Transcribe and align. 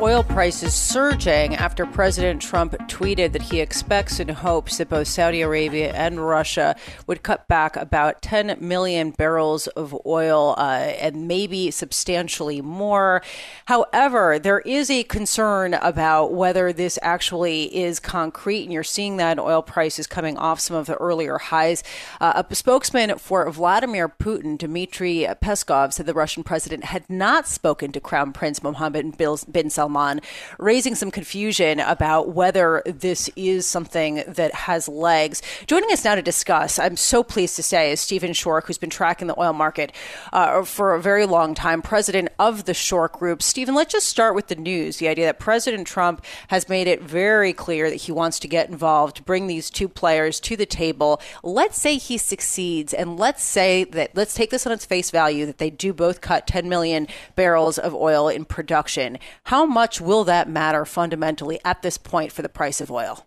oil 0.00 0.22
prices 0.22 0.72
surging 0.72 1.54
after 1.54 1.84
President 1.84 2.40
Trump 2.40 2.72
tweeted 2.88 3.32
that 3.32 3.42
he 3.42 3.60
expects 3.60 4.18
and 4.18 4.30
hopes 4.30 4.78
that 4.78 4.88
both 4.88 5.06
Saudi 5.06 5.42
Arabia 5.42 5.92
and 5.92 6.26
Russia 6.26 6.74
would 7.06 7.22
cut 7.22 7.46
back 7.48 7.76
about 7.76 8.22
10 8.22 8.56
million 8.60 9.10
barrels 9.10 9.66
of 9.66 9.94
oil 10.06 10.54
uh, 10.56 10.62
and 10.62 11.28
maybe 11.28 11.70
substantially 11.70 12.62
more. 12.62 13.20
However, 13.66 14.38
there 14.38 14.60
is 14.60 14.90
a 14.90 15.02
concern 15.02 15.74
about 15.74 16.32
whether 16.32 16.72
this 16.72 16.98
actually 17.02 17.64
is 17.76 18.00
concrete, 18.00 18.62
and 18.62 18.72
you're 18.72 18.82
seeing 18.82 19.18
that 19.18 19.38
oil 19.38 19.60
prices 19.60 20.06
coming 20.06 20.38
off 20.38 20.60
some 20.60 20.76
of 20.76 20.86
the 20.86 20.96
earlier 20.96 21.36
highs. 21.36 21.84
Uh, 22.22 22.42
a 22.48 22.54
spokesman 22.54 23.18
for 23.18 23.50
Vladimir 23.50 24.08
Putin, 24.08 24.56
Dmitry 24.56 25.26
Peskov, 25.42 25.92
said 25.92 26.06
the 26.06 26.14
Russian 26.14 26.42
president 26.42 26.84
had 26.84 27.08
not 27.10 27.46
spoken 27.46 27.92
to 27.92 28.00
Crown 28.00 28.32
Prince 28.32 28.62
Mohammed 28.62 29.18
bin 29.18 29.68
Salman 29.68 29.89
Salman, 29.90 30.20
raising 30.58 30.94
some 30.94 31.10
confusion 31.10 31.80
about 31.80 32.28
whether 32.28 32.80
this 32.86 33.28
is 33.34 33.66
something 33.66 34.22
that 34.28 34.54
has 34.54 34.86
legs. 34.86 35.42
Joining 35.66 35.90
us 35.90 36.04
now 36.04 36.14
to 36.14 36.22
discuss, 36.22 36.78
I'm 36.78 36.96
so 36.96 37.24
pleased 37.24 37.56
to 37.56 37.62
say, 37.64 37.90
is 37.90 38.00
Stephen 38.00 38.30
Schork, 38.30 38.66
who's 38.66 38.78
been 38.78 38.88
tracking 38.88 39.26
the 39.26 39.38
oil 39.38 39.52
market 39.52 39.92
uh, 40.32 40.62
for 40.62 40.94
a 40.94 41.02
very 41.02 41.26
long 41.26 41.54
time, 41.56 41.82
president 41.82 42.28
of 42.38 42.66
the 42.66 42.72
Schork 42.72 43.12
Group. 43.12 43.42
Stephen, 43.42 43.74
let's 43.74 43.92
just 43.92 44.06
start 44.06 44.36
with 44.36 44.46
the 44.46 44.54
news 44.54 44.98
the 44.98 45.08
idea 45.08 45.26
that 45.26 45.40
President 45.40 45.88
Trump 45.88 46.24
has 46.48 46.68
made 46.68 46.86
it 46.86 47.02
very 47.02 47.52
clear 47.52 47.90
that 47.90 47.96
he 47.96 48.12
wants 48.12 48.38
to 48.38 48.48
get 48.48 48.68
involved, 48.70 49.24
bring 49.24 49.48
these 49.48 49.70
two 49.70 49.88
players 49.88 50.38
to 50.40 50.56
the 50.56 50.66
table. 50.66 51.20
Let's 51.42 51.80
say 51.80 51.96
he 51.96 52.16
succeeds, 52.16 52.94
and 52.94 53.18
let's 53.18 53.42
say 53.42 53.84
that, 53.84 54.14
let's 54.14 54.34
take 54.34 54.50
this 54.50 54.66
on 54.66 54.72
its 54.72 54.84
face 54.84 55.10
value 55.10 55.46
that 55.46 55.58
they 55.58 55.70
do 55.70 55.92
both 55.92 56.20
cut 56.20 56.46
10 56.46 56.68
million 56.68 57.08
barrels 57.34 57.76
of 57.76 57.92
oil 57.92 58.28
in 58.28 58.44
production. 58.44 59.18
How 59.44 59.66
much 59.66 59.79
much 59.80 59.98
will 59.98 60.24
that 60.24 60.46
matter 60.46 60.84
fundamentally 60.84 61.58
at 61.64 61.80
this 61.80 61.96
point 61.96 62.30
for 62.30 62.42
the 62.42 62.50
price 62.50 62.82
of 62.82 62.90
oil? 62.90 63.24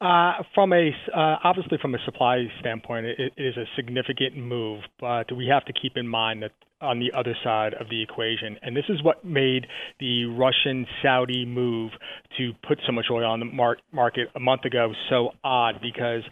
Uh, 0.00 0.32
from 0.54 0.72
a 0.72 0.90
uh, 1.14 1.36
obviously 1.44 1.76
from 1.80 1.94
a 1.94 1.98
supply 2.06 2.46
standpoint, 2.60 3.04
it, 3.04 3.16
it 3.18 3.32
is 3.36 3.54
a 3.58 3.66
significant 3.76 4.34
move, 4.34 4.80
but 4.98 5.30
we 5.36 5.46
have 5.46 5.64
to 5.66 5.74
keep 5.74 5.96
in 5.96 6.08
mind 6.08 6.42
that 6.42 6.52
on 6.80 6.98
the 6.98 7.12
other 7.16 7.34
side 7.44 7.74
of 7.74 7.88
the 7.90 8.02
equation, 8.02 8.56
and 8.62 8.74
this 8.74 8.84
is 8.88 9.02
what 9.02 9.24
made 9.24 9.66
the 10.00 10.24
Russian 10.24 10.86
Saudi 11.02 11.44
move 11.44 11.90
to 12.38 12.52
put 12.66 12.78
so 12.86 12.92
much 12.92 13.06
oil 13.10 13.30
on 13.30 13.40
the 13.40 13.46
mar- 13.46 13.78
market 13.92 14.28
a 14.34 14.40
month 14.40 14.64
ago 14.64 14.92
so 15.10 15.30
odd 15.44 15.74
because 15.82 16.22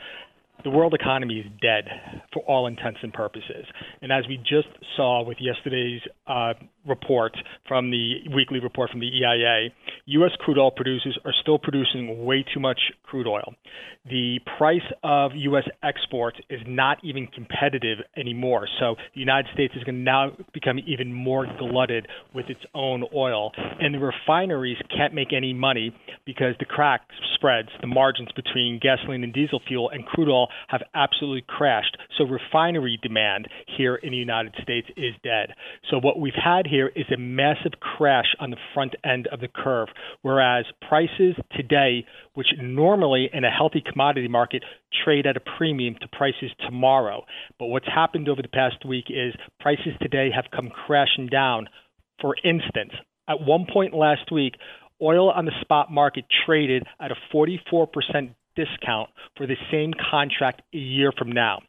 the 0.64 0.70
world 0.70 0.94
economy 0.94 1.40
is 1.40 1.46
dead 1.60 1.84
for 2.32 2.42
all 2.44 2.66
intents 2.66 3.00
and 3.02 3.12
purposes. 3.12 3.66
And 4.00 4.12
as 4.12 4.24
we 4.28 4.36
just 4.38 4.68
saw 4.96 5.24
with 5.24 5.38
yesterday's 5.40 6.00
uh, 6.26 6.54
report 6.86 7.32
from 7.68 7.90
the 7.90 8.28
weekly 8.34 8.60
report 8.60 8.90
from 8.90 9.00
the 9.00 9.06
EIA, 9.06 9.70
U.S. 10.06 10.32
crude 10.40 10.58
oil 10.58 10.70
producers 10.70 11.18
are 11.24 11.32
still 11.40 11.58
producing 11.58 12.24
way 12.24 12.44
too 12.54 12.60
much 12.60 12.78
crude 13.02 13.26
oil. 13.26 13.54
The 14.08 14.40
price 14.58 14.80
of 15.04 15.32
U.S. 15.34 15.64
exports 15.82 16.38
is 16.50 16.60
not 16.66 16.98
even 17.04 17.28
competitive 17.28 17.98
anymore. 18.16 18.66
So 18.80 18.96
the 19.14 19.20
United 19.20 19.52
States 19.54 19.74
is 19.76 19.84
going 19.84 19.96
to 19.96 20.02
now 20.02 20.32
become 20.52 20.78
even 20.86 21.12
more 21.12 21.46
glutted 21.58 22.08
with 22.34 22.46
its 22.48 22.60
own 22.74 23.04
oil. 23.14 23.52
And 23.80 23.94
the 23.94 23.98
refineries 23.98 24.78
can't 24.94 25.14
make 25.14 25.32
any 25.32 25.52
money 25.52 25.94
because 26.26 26.54
the 26.58 26.64
crack 26.64 27.02
spreads, 27.34 27.68
the 27.80 27.86
margins 27.86 28.30
between 28.34 28.80
gasoline 28.82 29.22
and 29.24 29.32
diesel 29.32 29.60
fuel 29.66 29.90
and 29.90 30.04
crude 30.06 30.28
oil 30.28 30.48
have 30.68 30.82
absolutely 30.94 31.44
crashed. 31.46 31.96
So 32.18 32.24
refinery 32.24 32.98
demand 33.02 33.48
here 33.76 33.96
in 33.96 34.10
the 34.10 34.16
United 34.16 34.54
States 34.62 34.88
is 34.96 35.14
dead. 35.22 35.54
So 35.90 35.98
what 35.98 36.18
we've 36.18 36.32
had 36.34 36.66
here 36.72 36.90
is 36.96 37.04
a 37.14 37.18
massive 37.18 37.72
crash 37.80 38.34
on 38.40 38.50
the 38.50 38.56
front 38.72 38.94
end 39.04 39.28
of 39.30 39.40
the 39.40 39.48
curve, 39.48 39.88
whereas 40.22 40.64
prices 40.88 41.36
today, 41.54 42.06
which 42.32 42.46
normally 42.58 43.28
in 43.30 43.44
a 43.44 43.50
healthy 43.50 43.82
commodity 43.86 44.26
market 44.26 44.62
trade 45.04 45.26
at 45.26 45.36
a 45.36 45.58
premium 45.58 45.94
to 46.00 46.08
prices 46.08 46.50
tomorrow. 46.66 47.24
But 47.58 47.66
what's 47.66 47.86
happened 47.86 48.30
over 48.30 48.40
the 48.40 48.48
past 48.48 48.86
week 48.88 49.04
is 49.10 49.34
prices 49.60 49.92
today 50.00 50.30
have 50.34 50.46
come 50.50 50.70
crashing 50.70 51.26
down. 51.26 51.68
For 52.22 52.36
instance, 52.42 52.92
at 53.28 53.42
one 53.42 53.66
point 53.70 53.92
last 53.92 54.32
week, 54.32 54.54
oil 55.02 55.30
on 55.30 55.44
the 55.44 55.52
spot 55.60 55.92
market 55.92 56.24
traded 56.46 56.84
at 56.98 57.10
a 57.10 57.16
44% 57.34 57.86
discount 58.56 59.10
for 59.36 59.46
the 59.46 59.56
same 59.70 59.92
contract 60.10 60.62
a 60.72 60.78
year 60.78 61.12
from 61.16 61.32
now. 61.32 61.60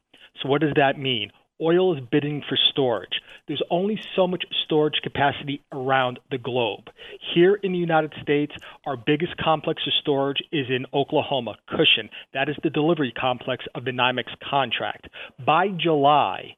So, 0.42 0.50
what 0.50 0.62
does 0.62 0.74
that 0.78 0.97
mean? 0.97 1.31
Oil 1.63 1.96
is 1.96 2.03
bidding 2.12 2.44
for 2.47 2.57
storage. 2.72 3.22
There's 3.47 3.63
only 3.69 4.00
so 4.16 4.28
much 4.28 4.44
storage 4.66 5.00
capacity 5.01 5.62
around 5.72 6.19
the 6.29 6.38
globe. 6.38 6.90
Here 7.34 7.56
in 7.56 7.72
the 7.72 7.78
United 7.78 8.13
States, 8.22 8.51
our 8.85 8.97
biggest 8.97 9.38
complex 9.38 9.81
of 9.88 9.94
storage 10.01 10.44
is 10.51 10.68
in 10.69 10.85
Oklahoma, 10.94 11.56
Cushing. 11.69 12.09
That 12.34 12.50
is 12.50 12.57
the 12.63 12.69
delivery 12.69 13.13
complex 13.18 13.63
of 13.75 13.85
the 13.85 13.91
NYMEX 13.91 14.25
contract. 14.50 15.07
By 15.46 15.69
July, 15.69 16.57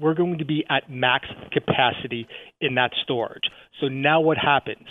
we're 0.00 0.14
going 0.14 0.38
to 0.38 0.44
be 0.44 0.64
at 0.68 0.90
max 0.90 1.26
capacity 1.52 2.26
in 2.60 2.74
that 2.74 2.90
storage. 3.04 3.44
So 3.80 3.86
now 3.86 4.20
what 4.20 4.38
happens? 4.38 4.86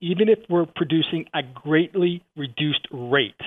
Even 0.00 0.28
if 0.28 0.38
we're 0.48 0.66
producing 0.66 1.26
at 1.34 1.52
greatly 1.54 2.22
reduced 2.36 2.86
rates, 2.92 3.44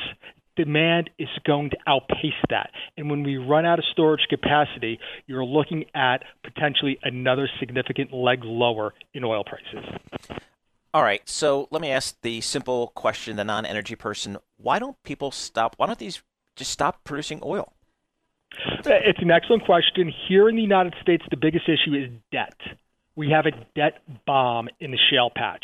demand 0.64 1.10
is 1.18 1.30
going 1.46 1.70
to 1.72 1.78
outpace 1.88 2.34
that. 2.50 2.72
And 2.98 3.10
when 3.10 3.24
we 3.24 3.38
run 3.38 3.66
out 3.66 3.80
of 3.80 3.86
storage 3.92 4.28
capacity, 4.30 5.00
you're 5.28 5.46
looking 5.46 5.86
at 5.96 6.24
potentially 6.44 7.00
another 7.04 7.50
significant 7.60 8.14
leg 8.14 8.44
lower 8.44 8.94
in 9.14 9.24
oil 9.24 9.44
prices. 9.44 9.90
All 10.94 11.04
right, 11.04 11.28
so 11.28 11.68
let 11.72 11.82
me 11.82 11.90
ask 11.90 12.20
the 12.22 12.42
simple 12.42 12.92
question, 12.96 13.38
the 13.38 13.46
non 13.46 13.66
energy 13.66 13.96
person. 13.96 14.38
Why 14.58 14.78
don't 14.78 15.02
people 15.04 15.32
stop? 15.32 15.76
Why 15.78 15.88
don't 15.88 16.00
these 16.00 16.22
just 16.56 16.72
stop 16.72 17.04
producing 17.04 17.40
oil? 17.44 17.74
It's 18.86 19.20
an 19.22 19.32
excellent 19.32 19.64
question. 19.64 20.12
Here 20.28 20.50
in 20.50 20.58
the 20.58 20.62
United 20.62 20.94
States, 21.02 21.24
the 21.30 21.38
biggest 21.38 21.70
issue 21.70 21.96
is 21.96 22.10
debt 22.32 22.58
we 23.22 23.30
have 23.30 23.46
a 23.46 23.52
debt 23.76 24.02
bomb 24.26 24.68
in 24.80 24.90
the 24.90 24.98
shale 25.12 25.30
patch. 25.30 25.64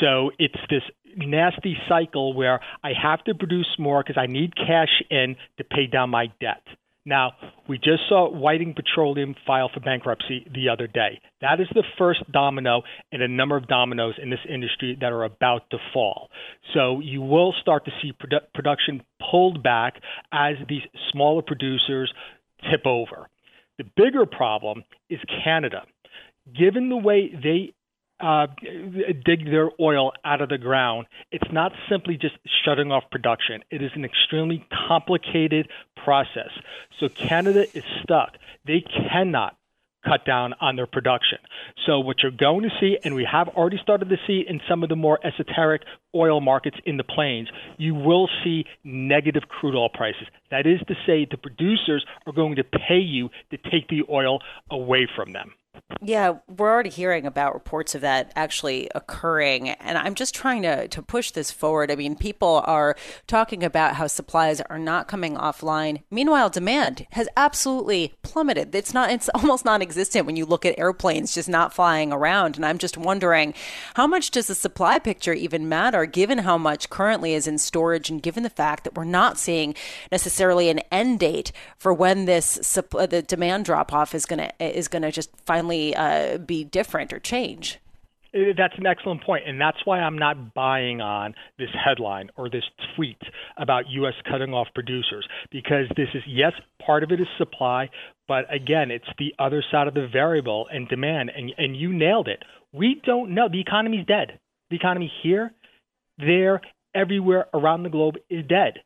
So 0.00 0.32
it's 0.40 0.58
this 0.68 0.82
nasty 1.16 1.76
cycle 1.88 2.34
where 2.34 2.58
I 2.82 2.90
have 3.00 3.22
to 3.24 3.34
produce 3.36 3.68
more 3.78 4.02
because 4.02 4.20
I 4.20 4.26
need 4.26 4.56
cash 4.56 5.04
in 5.08 5.36
to 5.58 5.62
pay 5.62 5.86
down 5.86 6.10
my 6.10 6.26
debt. 6.40 6.62
Now, 7.04 7.34
we 7.68 7.78
just 7.78 8.08
saw 8.08 8.28
Whiting 8.28 8.74
Petroleum 8.74 9.36
file 9.46 9.70
for 9.72 9.78
bankruptcy 9.78 10.48
the 10.52 10.68
other 10.68 10.88
day. 10.88 11.20
That 11.40 11.60
is 11.60 11.68
the 11.72 11.84
first 11.96 12.24
domino 12.32 12.82
in 13.12 13.22
a 13.22 13.28
number 13.28 13.56
of 13.56 13.68
dominoes 13.68 14.14
in 14.20 14.28
this 14.28 14.40
industry 14.52 14.98
that 15.00 15.12
are 15.12 15.22
about 15.22 15.70
to 15.70 15.78
fall. 15.94 16.28
So 16.74 16.98
you 16.98 17.22
will 17.22 17.54
start 17.60 17.84
to 17.84 17.92
see 18.02 18.12
produ- 18.20 18.52
production 18.52 19.04
pulled 19.30 19.62
back 19.62 19.94
as 20.32 20.56
these 20.68 20.82
smaller 21.12 21.42
producers 21.42 22.12
tip 22.68 22.84
over. 22.84 23.28
The 23.78 23.84
bigger 23.96 24.26
problem 24.26 24.82
is 25.08 25.20
Canada 25.44 25.82
given 26.54 26.88
the 26.88 26.96
way 26.96 27.28
they 27.28 27.72
uh, 28.18 28.46
dig 29.24 29.44
their 29.44 29.70
oil 29.80 30.12
out 30.24 30.40
of 30.40 30.48
the 30.48 30.58
ground, 30.58 31.06
it's 31.30 31.52
not 31.52 31.72
simply 31.90 32.16
just 32.16 32.34
shutting 32.64 32.90
off 32.90 33.04
production. 33.10 33.62
It 33.70 33.82
is 33.82 33.90
an 33.94 34.04
extremely 34.04 34.66
complicated 34.88 35.68
process. 36.02 36.50
So 36.98 37.08
Canada 37.08 37.66
is 37.76 37.84
stuck. 38.02 38.36
They 38.64 38.80
cannot 38.80 39.56
cut 40.06 40.24
down 40.24 40.54
on 40.60 40.76
their 40.76 40.86
production. 40.86 41.38
So 41.84 41.98
what 41.98 42.18
you're 42.22 42.30
going 42.30 42.62
to 42.62 42.70
see, 42.80 42.96
and 43.02 43.14
we 43.14 43.26
have 43.30 43.48
already 43.48 43.78
started 43.82 44.08
to 44.08 44.16
see 44.26 44.44
in 44.46 44.60
some 44.68 44.82
of 44.82 44.88
the 44.88 44.96
more 44.96 45.18
esoteric 45.26 45.82
oil 46.14 46.40
markets 46.40 46.76
in 46.84 46.96
the 46.96 47.04
plains, 47.04 47.48
you 47.76 47.94
will 47.94 48.28
see 48.44 48.64
negative 48.84 49.42
crude 49.48 49.74
oil 49.74 49.88
prices. 49.88 50.28
That 50.50 50.66
is 50.66 50.80
to 50.88 50.94
say, 51.06 51.26
the 51.28 51.36
producers 51.36 52.06
are 52.26 52.32
going 52.32 52.56
to 52.56 52.64
pay 52.64 53.00
you 53.00 53.30
to 53.50 53.56
take 53.56 53.88
the 53.88 54.02
oil 54.08 54.40
away 54.70 55.08
from 55.14 55.32
them. 55.32 55.54
Yeah, 56.02 56.38
we're 56.46 56.70
already 56.70 56.90
hearing 56.90 57.26
about 57.26 57.54
reports 57.54 57.94
of 57.94 58.00
that 58.02 58.32
actually 58.36 58.88
occurring. 58.94 59.70
And 59.70 59.96
I'm 59.96 60.14
just 60.14 60.34
trying 60.34 60.62
to, 60.62 60.88
to 60.88 61.02
push 61.02 61.30
this 61.30 61.50
forward. 61.50 61.90
I 61.90 61.96
mean, 61.96 62.16
people 62.16 62.62
are 62.66 62.96
talking 63.26 63.64
about 63.64 63.96
how 63.96 64.06
supplies 64.06 64.60
are 64.60 64.78
not 64.78 65.08
coming 65.08 65.36
offline. 65.36 66.02
Meanwhile, 66.10 66.50
demand 66.50 67.06
has 67.12 67.28
absolutely 67.36 68.14
plummeted. 68.22 68.74
It's 68.74 68.94
not 68.94 69.10
it's 69.10 69.28
almost 69.34 69.64
non 69.64 69.82
existent 69.82 70.26
when 70.26 70.36
you 70.36 70.46
look 70.46 70.64
at 70.64 70.78
airplanes 70.78 71.34
just 71.34 71.48
not 71.48 71.74
flying 71.74 72.12
around. 72.12 72.56
And 72.56 72.64
I'm 72.64 72.78
just 72.78 72.96
wondering 72.96 73.54
how 73.94 74.06
much 74.06 74.30
does 74.30 74.46
the 74.46 74.54
supply 74.54 74.98
picture 74.98 75.32
even 75.32 75.68
matter 75.68 76.06
given 76.06 76.38
how 76.38 76.58
much 76.58 76.90
currently 76.90 77.34
is 77.34 77.46
in 77.46 77.58
storage 77.58 78.10
and 78.10 78.22
given 78.22 78.42
the 78.42 78.50
fact 78.50 78.84
that 78.84 78.94
we're 78.94 79.04
not 79.04 79.38
seeing 79.38 79.74
necessarily 80.12 80.68
an 80.68 80.78
end 80.90 81.20
date 81.20 81.52
for 81.78 81.92
when 81.92 82.26
this 82.26 82.78
uh, 82.78 83.06
the 83.06 83.22
demand 83.22 83.64
drop 83.64 83.92
off 83.92 84.14
is 84.14 84.26
gonna 84.26 84.52
is 84.60 84.88
gonna 84.88 85.10
just 85.10 85.30
finally 85.44 85.65
uh, 85.68 86.38
be 86.38 86.64
different 86.64 87.12
or 87.12 87.18
change? 87.18 87.78
That's 88.32 88.74
an 88.76 88.86
excellent 88.86 89.24
point, 89.24 89.44
and 89.46 89.58
that's 89.58 89.78
why 89.86 90.00
I'm 90.00 90.18
not 90.18 90.52
buying 90.52 91.00
on 91.00 91.34
this 91.58 91.70
headline 91.72 92.28
or 92.36 92.50
this 92.50 92.64
tweet 92.94 93.20
about 93.56 93.84
U.S. 93.88 94.12
cutting 94.30 94.52
off 94.52 94.68
producers 94.74 95.26
because 95.50 95.86
this 95.96 96.08
is 96.12 96.22
yes, 96.26 96.52
part 96.84 97.02
of 97.02 97.12
it 97.12 97.20
is 97.20 97.26
supply, 97.38 97.88
but 98.28 98.44
again, 98.52 98.90
it's 98.90 99.08
the 99.18 99.32
other 99.38 99.64
side 99.70 99.88
of 99.88 99.94
the 99.94 100.06
variable 100.12 100.66
and 100.70 100.86
demand, 100.88 101.30
and 101.34 101.52
and 101.56 101.76
you 101.76 101.94
nailed 101.94 102.28
it. 102.28 102.42
We 102.72 103.00
don't 103.06 103.34
know. 103.34 103.48
The 103.50 103.60
economy's 103.60 104.04
dead. 104.04 104.38
The 104.68 104.76
economy 104.76 105.10
here, 105.22 105.52
there, 106.18 106.60
everywhere 106.94 107.46
around 107.54 107.84
the 107.84 107.90
globe 107.90 108.16
is 108.28 108.44
dead, 108.46 108.80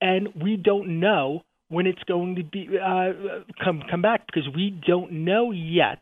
and 0.00 0.28
we 0.40 0.56
don't 0.56 1.00
know 1.00 1.42
when 1.72 1.86
it's 1.86 2.02
going 2.04 2.36
to 2.36 2.44
be 2.44 2.68
uh, 2.78 3.40
come 3.64 3.82
come 3.90 4.02
back 4.02 4.26
because 4.26 4.48
we 4.54 4.70
don't 4.86 5.10
know 5.10 5.50
yet 5.50 6.00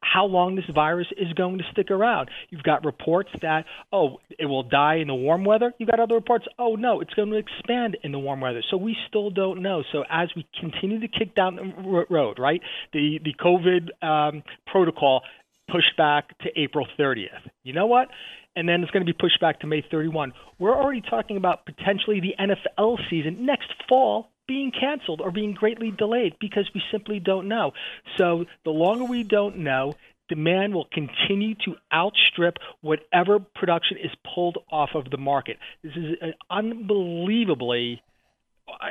how 0.00 0.24
long 0.24 0.54
this 0.54 0.64
virus 0.72 1.08
is 1.16 1.32
going 1.32 1.58
to 1.58 1.64
stick 1.72 1.90
around. 1.90 2.28
You've 2.50 2.62
got 2.62 2.84
reports 2.84 3.30
that, 3.42 3.64
oh, 3.92 4.18
it 4.38 4.46
will 4.46 4.62
die 4.62 4.96
in 4.96 5.08
the 5.08 5.14
warm 5.14 5.44
weather. 5.44 5.72
You've 5.78 5.88
got 5.88 6.00
other 6.00 6.14
reports, 6.14 6.46
oh, 6.58 6.76
no, 6.76 7.00
it's 7.00 7.12
going 7.14 7.30
to 7.30 7.36
expand 7.36 7.96
in 8.02 8.12
the 8.12 8.18
warm 8.18 8.40
weather. 8.40 8.62
So 8.70 8.76
we 8.76 8.96
still 9.08 9.30
don't 9.30 9.62
know. 9.62 9.82
So 9.92 10.04
as 10.10 10.28
we 10.36 10.46
continue 10.60 11.00
to 11.00 11.08
kick 11.08 11.34
down 11.34 11.56
the 11.56 12.04
road, 12.08 12.38
right, 12.38 12.60
the, 12.92 13.18
the 13.24 13.34
COVID 13.34 14.06
um, 14.06 14.42
protocol 14.66 15.22
pushed 15.70 15.96
back 15.96 16.38
to 16.38 16.50
April 16.56 16.86
30th. 16.98 17.26
You 17.64 17.72
know 17.72 17.86
what? 17.86 18.08
And 18.54 18.68
then 18.68 18.82
it's 18.82 18.90
going 18.92 19.04
to 19.04 19.12
be 19.12 19.16
pushed 19.18 19.40
back 19.40 19.60
to 19.60 19.66
May 19.66 19.84
31. 19.90 20.32
We're 20.58 20.74
already 20.74 21.02
talking 21.02 21.36
about 21.36 21.66
potentially 21.66 22.20
the 22.20 22.34
NFL 22.40 22.98
season 23.10 23.44
next 23.44 23.72
fall 23.88 24.28
being 24.46 24.70
canceled 24.70 25.20
or 25.20 25.30
being 25.30 25.52
greatly 25.52 25.90
delayed 25.90 26.34
because 26.40 26.68
we 26.74 26.82
simply 26.90 27.18
don't 27.20 27.48
know. 27.48 27.72
So 28.16 28.44
the 28.64 28.70
longer 28.70 29.04
we 29.04 29.22
don't 29.22 29.58
know, 29.58 29.94
demand 30.28 30.74
will 30.74 30.88
continue 30.92 31.54
to 31.64 31.76
outstrip 31.92 32.58
whatever 32.80 33.38
production 33.38 33.96
is 33.98 34.10
pulled 34.34 34.58
off 34.70 34.90
of 34.94 35.10
the 35.10 35.16
market. 35.16 35.58
This 35.82 35.92
is 35.96 36.16
an 36.20 36.34
unbelievably 36.50 38.02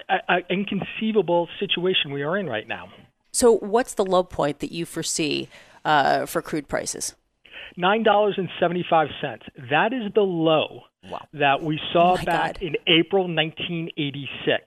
uh, 0.10 0.36
inconceivable 0.50 1.50
situation 1.60 2.12
we 2.12 2.24
are 2.24 2.38
in 2.38 2.48
right 2.48 2.68
now. 2.68 2.90
So, 3.31 3.57
what's 3.57 3.96
the 3.96 4.06
low 4.06 4.24
point 4.24 4.60
that 4.60 4.72
you 4.72 4.86
foresee 4.86 5.50
uh, 5.84 6.25
for 6.25 6.42
crude 6.42 6.69
prices? 6.69 7.16
$9.75. 7.78 9.40
That 9.69 9.92
is 9.92 10.13
the 10.13 10.22
low 10.22 10.84
wow. 11.10 11.28
that 11.34 11.62
we 11.62 11.80
saw 11.92 12.13
oh 12.13 12.16
back 12.24 12.60
God. 12.60 12.62
in 12.62 12.75
April 12.88 13.24
1986. 13.24 14.63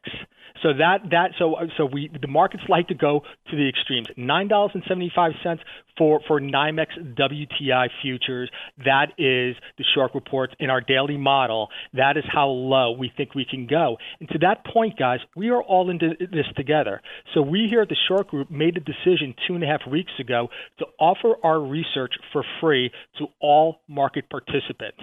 So 0.63 0.73
that 0.79 1.11
that 1.11 1.33
so 1.39 1.57
so 1.77 1.87
we 1.87 2.11
the 2.21 2.29
markets 2.29 2.65
like 2.69 2.89
to 2.89 2.95
go 2.95 3.23
to 3.51 3.57
the 3.57 3.69
extremes. 3.69 4.09
Nine 4.17 4.49
dollars 4.49 4.73
and 4.75 4.83
seventy 4.89 5.11
five 5.15 5.33
cents 5.43 5.63
for 5.97 6.21
for 6.27 6.41
NYMEX 6.41 7.15
WTI 7.17 7.89
futures. 8.03 8.51
That 8.79 9.09
is 9.19 9.57
the 9.77 9.85
Schork 9.97 10.15
reports 10.15 10.55
in 10.59 10.71
our 10.71 10.81
daily 10.81 11.17
model. 11.17 11.69
That 11.93 12.17
is 12.17 12.25
how 12.33 12.49
low 12.49 12.93
we 12.93 13.13
think 13.17 13.35
we 13.35 13.45
can 13.45 13.67
go. 13.67 13.99
And 14.21 14.29
to 14.31 14.39
that 14.39 14.65
point, 14.65 14.99
guys, 14.99 15.21
we 15.37 15.51
are 15.51 15.63
all 15.63 15.91
into 15.91 16.11
this 16.19 16.47
together. 16.57 17.03
So 17.35 17.43
we 17.43 17.67
here 17.69 17.83
at 17.83 17.89
the 17.89 17.97
Schork 18.09 18.29
Group 18.29 18.51
made 18.51 18.77
a 18.77 18.81
decision 18.81 19.35
two 19.47 19.55
and 19.55 19.63
a 19.63 19.67
half 19.67 19.81
weeks 19.91 20.13
ago 20.19 20.49
to 20.79 20.87
offer 20.99 21.35
our 21.43 21.61
research 21.61 22.15
for 22.33 22.45
free 22.61 22.91
to 23.19 23.27
all 23.41 23.81
market 23.89 24.29
participants 24.31 25.03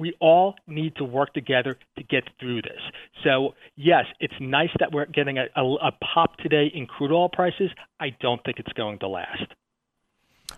we 0.00 0.14
all 0.18 0.54
need 0.66 0.96
to 0.96 1.04
work 1.04 1.34
together 1.34 1.76
to 1.98 2.02
get 2.04 2.24
through 2.40 2.62
this. 2.62 2.80
So, 3.22 3.54
yes, 3.76 4.06
it's 4.18 4.34
nice 4.40 4.70
that 4.80 4.90
we're 4.92 5.04
getting 5.04 5.36
a, 5.36 5.44
a, 5.54 5.62
a, 5.62 5.92
pop 6.02 6.38
today 6.38 6.72
in 6.74 6.86
crude 6.86 7.12
oil 7.12 7.28
prices. 7.28 7.70
I 8.00 8.16
don't 8.18 8.42
think 8.42 8.58
it's 8.58 8.72
going 8.72 8.98
to 9.00 9.08
last. 9.08 9.52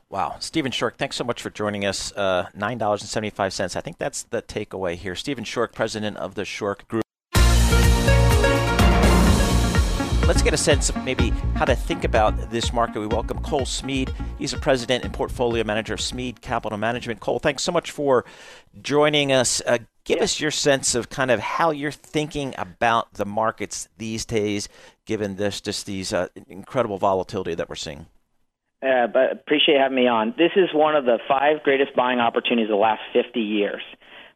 Wow. 0.08 0.36
Stephen 0.38 0.70
Schork, 0.70 0.94
thanks 0.94 1.16
so 1.16 1.24
much 1.24 1.42
for 1.42 1.50
joining 1.50 1.84
us. 1.84 2.12
Uh, 2.12 2.46
$9.75. 2.56 3.76
I 3.76 3.80
think 3.80 3.98
that's 3.98 4.22
the 4.22 4.42
takeaway 4.42 4.94
here. 4.94 5.16
Stephen 5.16 5.44
Schork, 5.44 5.72
president 5.72 6.16
of 6.18 6.36
the 6.36 6.42
Schork 6.42 6.86
Group. 6.86 7.02
Let's 10.32 10.40
get 10.40 10.54
a 10.54 10.56
sense 10.56 10.88
of 10.88 10.96
maybe 11.04 11.28
how 11.56 11.66
to 11.66 11.76
think 11.76 12.04
about 12.04 12.50
this 12.50 12.72
market. 12.72 13.00
We 13.00 13.06
welcome 13.06 13.38
Cole 13.42 13.66
Smead. 13.66 14.14
He's 14.38 14.54
a 14.54 14.58
president 14.58 15.04
and 15.04 15.12
portfolio 15.12 15.62
manager 15.62 15.92
of 15.92 16.00
Smead 16.00 16.40
Capital 16.40 16.78
Management. 16.78 17.20
Cole, 17.20 17.38
thanks 17.38 17.62
so 17.62 17.70
much 17.70 17.90
for 17.90 18.24
joining 18.80 19.30
us. 19.30 19.60
Uh, 19.66 19.76
give 20.04 20.16
yeah. 20.16 20.24
us 20.24 20.40
your 20.40 20.50
sense 20.50 20.94
of 20.94 21.10
kind 21.10 21.30
of 21.30 21.38
how 21.38 21.70
you're 21.70 21.90
thinking 21.90 22.54
about 22.56 23.12
the 23.12 23.26
markets 23.26 23.90
these 23.98 24.24
days, 24.24 24.70
given 25.04 25.36
this 25.36 25.60
just 25.60 25.84
these 25.84 26.14
uh, 26.14 26.28
incredible 26.48 26.96
volatility 26.96 27.54
that 27.54 27.68
we're 27.68 27.74
seeing. 27.74 28.06
Uh, 28.82 29.08
but 29.08 29.32
appreciate 29.32 29.78
having 29.78 29.96
me 29.96 30.08
on. 30.08 30.32
This 30.38 30.52
is 30.56 30.70
one 30.72 30.96
of 30.96 31.04
the 31.04 31.18
five 31.28 31.62
greatest 31.62 31.94
buying 31.94 32.20
opportunities 32.20 32.70
of 32.70 32.76
the 32.76 32.76
last 32.76 33.02
50 33.12 33.38
years, 33.38 33.82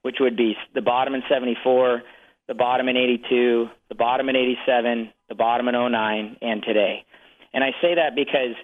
which 0.03 0.17
would 0.21 0.37
be 0.37 0.59
the 0.75 0.83
bottom 0.83 1.15
in 1.15 1.23
74, 1.27 2.03
the 2.49 2.55
bottom 2.55 2.89
in 2.89 2.97
82, 2.97 3.69
the 3.89 3.95
bottom 3.95 4.29
in 4.29 4.37
87, 4.37 5.11
the 5.29 5.35
bottom 5.35 5.69
in 5.69 5.75
09, 5.75 6.37
and 6.41 6.63
today. 6.63 7.05
And 7.53 7.65
I 7.65 7.71
say 7.81 7.95
that 7.95 8.15
because 8.15 8.55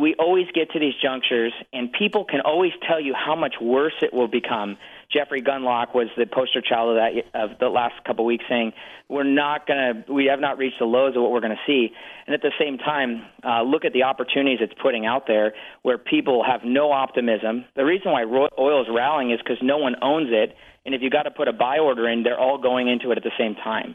we 0.00 0.14
always 0.18 0.46
get 0.54 0.70
to 0.72 0.78
these 0.78 0.94
junctures, 1.02 1.52
and 1.72 1.92
people 1.92 2.24
can 2.24 2.40
always 2.40 2.72
tell 2.88 3.00
you 3.00 3.14
how 3.14 3.36
much 3.36 3.56
worse 3.60 3.92
it 4.00 4.12
will 4.12 4.28
become. 4.28 4.78
Jeffrey 5.12 5.42
Gundlach 5.42 5.94
was 5.94 6.08
the 6.16 6.24
poster 6.24 6.62
child 6.62 6.90
of 6.90 6.96
that 6.96 7.38
of 7.38 7.58
the 7.58 7.68
last 7.68 8.02
couple 8.04 8.24
of 8.24 8.26
weeks, 8.26 8.44
saying 8.48 8.72
we're 9.08 9.24
not 9.24 9.66
going 9.66 10.04
to, 10.06 10.12
we 10.12 10.26
have 10.26 10.40
not 10.40 10.56
reached 10.56 10.78
the 10.78 10.86
lows 10.86 11.14
of 11.14 11.22
what 11.22 11.30
we're 11.30 11.40
going 11.40 11.56
to 11.56 11.66
see. 11.66 11.92
And 12.26 12.34
at 12.34 12.40
the 12.40 12.52
same 12.58 12.78
time, 12.78 13.22
uh, 13.44 13.62
look 13.62 13.84
at 13.84 13.92
the 13.92 14.04
opportunities 14.04 14.58
it's 14.62 14.72
putting 14.80 15.04
out 15.04 15.26
there, 15.26 15.52
where 15.82 15.98
people 15.98 16.42
have 16.42 16.62
no 16.64 16.90
optimism. 16.92 17.66
The 17.76 17.84
reason 17.84 18.12
why 18.12 18.24
oil 18.24 18.80
is 18.80 18.88
rallying 18.90 19.30
is 19.30 19.40
because 19.44 19.58
no 19.60 19.76
one 19.76 19.96
owns 20.00 20.28
it, 20.30 20.56
and 20.86 20.94
if 20.94 21.02
you 21.02 21.10
got 21.10 21.24
to 21.24 21.30
put 21.30 21.48
a 21.48 21.52
buy 21.52 21.78
order 21.78 22.08
in, 22.08 22.22
they're 22.22 22.40
all 22.40 22.58
going 22.58 22.88
into 22.88 23.10
it 23.10 23.18
at 23.18 23.24
the 23.24 23.32
same 23.38 23.54
time. 23.56 23.94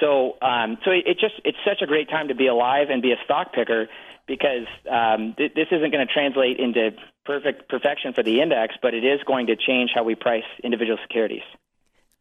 So, 0.00 0.36
um, 0.40 0.78
so 0.84 0.90
it, 0.90 1.06
it 1.06 1.18
just 1.18 1.34
it's 1.44 1.58
such 1.64 1.82
a 1.82 1.86
great 1.86 2.08
time 2.08 2.28
to 2.28 2.34
be 2.34 2.46
alive 2.46 2.88
and 2.90 3.02
be 3.02 3.12
a 3.12 3.18
stock 3.24 3.52
picker 3.52 3.88
because 4.26 4.66
um, 4.90 5.34
th- 5.36 5.54
this 5.54 5.66
isn't 5.70 5.90
going 5.90 6.06
to 6.06 6.12
translate 6.12 6.58
into 6.58 6.90
perfect 7.24 7.68
perfection 7.68 8.12
for 8.12 8.22
the 8.22 8.40
index, 8.40 8.74
but 8.80 8.94
it 8.94 9.04
is 9.04 9.20
going 9.26 9.46
to 9.48 9.56
change 9.56 9.90
how 9.94 10.02
we 10.02 10.14
price 10.14 10.44
individual 10.62 10.98
securities. 11.02 11.42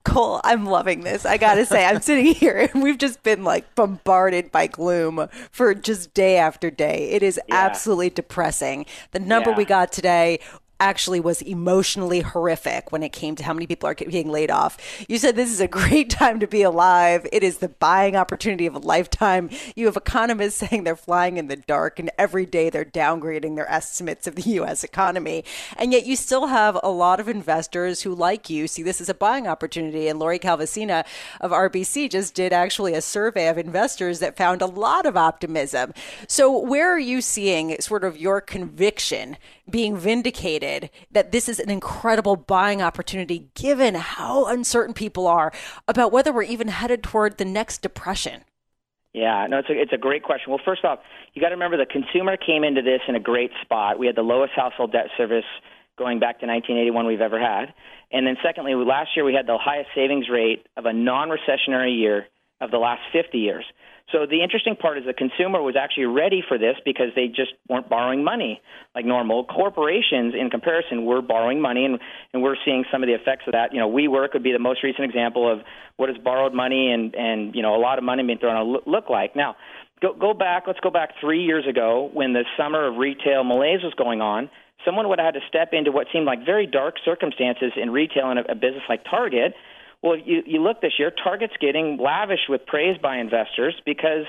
Cole, 0.03 0.41
I'm 0.43 0.65
loving 0.65 1.01
this. 1.01 1.25
I 1.25 1.37
gotta 1.37 1.65
say, 1.65 1.85
I'm 1.85 2.01
sitting 2.01 2.25
here 2.33 2.69
and 2.73 2.81
we've 2.81 2.97
just 2.97 3.21
been 3.21 3.43
like 3.43 3.75
bombarded 3.75 4.51
by 4.51 4.67
gloom 4.67 5.27
for 5.51 5.75
just 5.75 6.13
day 6.13 6.37
after 6.37 6.71
day. 6.71 7.11
It 7.11 7.21
is 7.21 7.39
yeah. 7.47 7.55
absolutely 7.55 8.09
depressing. 8.09 8.87
The 9.11 9.19
number 9.19 9.51
yeah. 9.51 9.57
we 9.57 9.65
got 9.65 9.91
today 9.91 10.39
actually 10.81 11.19
was 11.19 11.43
emotionally 11.43 12.21
horrific 12.21 12.91
when 12.91 13.03
it 13.03 13.13
came 13.13 13.35
to 13.35 13.43
how 13.43 13.53
many 13.53 13.67
people 13.67 13.87
are 13.87 13.93
being 13.93 14.31
laid 14.31 14.49
off. 14.49 14.77
You 15.07 15.19
said 15.19 15.35
this 15.35 15.51
is 15.51 15.61
a 15.61 15.67
great 15.81 16.09
time 16.09 16.39
to 16.39 16.47
be 16.47 16.63
alive. 16.63 17.27
It 17.31 17.43
is 17.43 17.59
the 17.59 17.69
buying 17.69 18.15
opportunity 18.15 18.65
of 18.65 18.73
a 18.75 18.79
lifetime. 18.79 19.51
You 19.75 19.85
have 19.85 19.95
economists 19.95 20.55
saying 20.67 20.83
they're 20.83 20.95
flying 20.95 21.37
in 21.37 21.47
the 21.47 21.55
dark, 21.55 21.99
and 21.99 22.09
every 22.17 22.45
day 22.47 22.69
they're 22.69 22.83
downgrading 22.83 23.55
their 23.55 23.71
estimates 23.71 24.25
of 24.25 24.35
the 24.35 24.41
U.S. 24.61 24.83
economy. 24.83 25.45
And 25.77 25.93
yet 25.93 26.05
you 26.05 26.15
still 26.15 26.47
have 26.47 26.79
a 26.81 26.89
lot 26.89 27.19
of 27.19 27.27
investors 27.27 28.01
who, 28.01 28.15
like 28.15 28.49
you, 28.49 28.67
see 28.67 28.81
this 28.81 28.99
as 28.99 29.09
a 29.09 29.13
buying 29.13 29.47
opportunity. 29.47 30.07
And 30.07 30.17
Lori 30.17 30.39
Calvasina 30.39 31.05
of 31.39 31.51
RBC 31.51 32.09
just 32.09 32.33
did 32.33 32.51
actually 32.51 32.95
a 32.95 33.01
survey 33.01 33.47
of 33.47 33.59
investors 33.59 34.19
that 34.19 34.35
found 34.35 34.63
a 34.63 34.65
lot 34.65 35.05
of 35.05 35.15
optimism. 35.15 35.93
So, 36.27 36.57
where 36.57 36.91
are 36.91 36.99
you 36.99 37.21
seeing 37.21 37.79
sort 37.79 38.03
of 38.03 38.17
your 38.17 38.41
conviction 38.41 39.37
being 39.69 39.95
vindicated 39.95 40.70
that 41.11 41.31
this 41.31 41.49
is 41.49 41.59
an 41.59 41.69
incredible 41.69 42.35
buying 42.35 42.81
opportunity 42.81 43.49
given 43.55 43.95
how 43.95 44.45
uncertain 44.45 44.93
people 44.93 45.27
are 45.27 45.51
about 45.87 46.11
whether 46.11 46.31
we're 46.31 46.43
even 46.43 46.67
headed 46.67 47.03
toward 47.03 47.37
the 47.37 47.45
next 47.45 47.81
depression? 47.81 48.43
Yeah, 49.13 49.45
no, 49.49 49.59
it's 49.59 49.69
a, 49.69 49.73
it's 49.73 49.93
a 49.93 49.97
great 49.97 50.23
question. 50.23 50.51
Well, 50.51 50.61
first 50.63 50.85
off, 50.85 50.99
you 51.33 51.41
got 51.41 51.49
to 51.49 51.55
remember 51.55 51.77
the 51.77 51.85
consumer 51.85 52.37
came 52.37 52.63
into 52.63 52.81
this 52.81 53.01
in 53.07 53.15
a 53.15 53.19
great 53.19 53.51
spot. 53.61 53.99
We 53.99 54.07
had 54.07 54.15
the 54.15 54.21
lowest 54.21 54.53
household 54.55 54.93
debt 54.93 55.07
service 55.17 55.45
going 55.97 56.19
back 56.19 56.39
to 56.39 56.47
1981 56.47 57.05
we've 57.05 57.21
ever 57.21 57.39
had. 57.39 57.73
And 58.11 58.25
then 58.25 58.37
secondly, 58.43 58.73
last 58.75 59.09
year 59.15 59.25
we 59.25 59.33
had 59.33 59.47
the 59.47 59.57
highest 59.57 59.89
savings 59.93 60.29
rate 60.29 60.65
of 60.77 60.85
a 60.85 60.93
non-recessionary 60.93 61.97
year 61.97 62.27
of 62.61 62.71
the 62.71 62.77
last 62.77 63.01
50 63.11 63.37
years. 63.37 63.65
So 64.11 64.25
the 64.25 64.43
interesting 64.43 64.75
part 64.75 64.97
is 64.97 65.05
the 65.05 65.13
consumer 65.13 65.61
was 65.61 65.75
actually 65.79 66.05
ready 66.05 66.43
for 66.45 66.57
this 66.57 66.75
because 66.83 67.07
they 67.15 67.27
just 67.27 67.53
weren't 67.69 67.87
borrowing 67.87 68.23
money 68.23 68.61
like 68.93 69.05
normal. 69.05 69.45
Corporations, 69.45 70.33
in 70.37 70.49
comparison, 70.49 71.05
were 71.05 71.21
borrowing 71.21 71.61
money, 71.61 71.85
and, 71.85 71.99
and 72.33 72.43
we're 72.43 72.57
seeing 72.65 72.83
some 72.91 73.03
of 73.03 73.07
the 73.07 73.13
effects 73.13 73.43
of 73.47 73.53
that. 73.53 73.73
You 73.73 73.79
know, 73.79 73.89
WeWork 73.89 74.33
would 74.33 74.43
be 74.43 74.51
the 74.51 74.59
most 74.59 74.83
recent 74.83 75.05
example 75.05 75.51
of 75.51 75.59
what 75.95 76.07
does 76.07 76.17
borrowed 76.17 76.53
money 76.53 76.91
and 76.91 77.15
and 77.15 77.55
you 77.55 77.61
know 77.61 77.75
a 77.75 77.81
lot 77.81 77.97
of 77.97 78.03
money 78.03 78.23
being 78.23 78.39
thrown 78.39 78.55
on 78.55 78.81
look 78.85 79.09
like. 79.09 79.35
Now, 79.35 79.55
go 80.01 80.13
go 80.13 80.33
back. 80.33 80.63
Let's 80.67 80.79
go 80.79 80.89
back 80.89 81.11
three 81.21 81.43
years 81.43 81.65
ago 81.67 82.09
when 82.13 82.33
the 82.33 82.43
summer 82.57 82.87
of 82.87 82.97
retail 82.97 83.43
malaise 83.43 83.83
was 83.83 83.93
going 83.93 84.21
on. 84.21 84.49
Someone 84.83 85.07
would 85.09 85.19
have 85.19 85.35
had 85.35 85.39
to 85.39 85.47
step 85.47 85.69
into 85.73 85.91
what 85.91 86.07
seemed 86.11 86.25
like 86.25 86.43
very 86.45 86.65
dark 86.65 86.95
circumstances 87.05 87.71
in 87.75 87.91
retail 87.91 88.31
in 88.31 88.39
a, 88.39 88.43
a 88.49 88.55
business 88.55 88.83
like 88.89 89.03
Target 89.05 89.53
well, 90.01 90.17
you, 90.17 90.41
you 90.45 90.61
look 90.61 90.81
this 90.81 90.93
year, 90.97 91.11
Target's 91.11 91.53
getting 91.59 91.97
lavish 91.97 92.47
with 92.49 92.65
praise 92.65 92.97
by 93.01 93.17
investors 93.17 93.75
because 93.85 94.25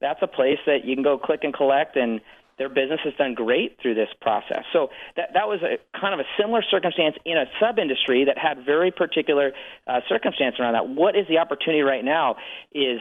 that's 0.00 0.20
a 0.22 0.26
place 0.26 0.58
that 0.66 0.84
you 0.84 0.94
can 0.94 1.04
go 1.04 1.18
click 1.18 1.40
and 1.42 1.52
collect 1.52 1.96
and 1.96 2.20
their 2.60 2.68
business 2.68 3.00
has 3.04 3.14
done 3.16 3.32
great 3.32 3.78
through 3.80 3.94
this 3.94 4.10
process. 4.20 4.64
So 4.70 4.90
that 5.16 5.30
that 5.32 5.48
was 5.48 5.60
a 5.62 5.78
kind 5.98 6.12
of 6.12 6.20
a 6.20 6.28
similar 6.38 6.62
circumstance 6.70 7.16
in 7.24 7.38
a 7.38 7.46
sub 7.58 7.78
industry 7.78 8.26
that 8.26 8.36
had 8.36 8.66
very 8.66 8.90
particular 8.90 9.52
uh, 9.86 10.00
circumstance 10.10 10.56
around 10.60 10.74
that. 10.74 10.86
What 10.86 11.16
is 11.16 11.26
the 11.26 11.38
opportunity 11.38 11.80
right 11.80 12.04
now 12.04 12.36
is 12.74 13.00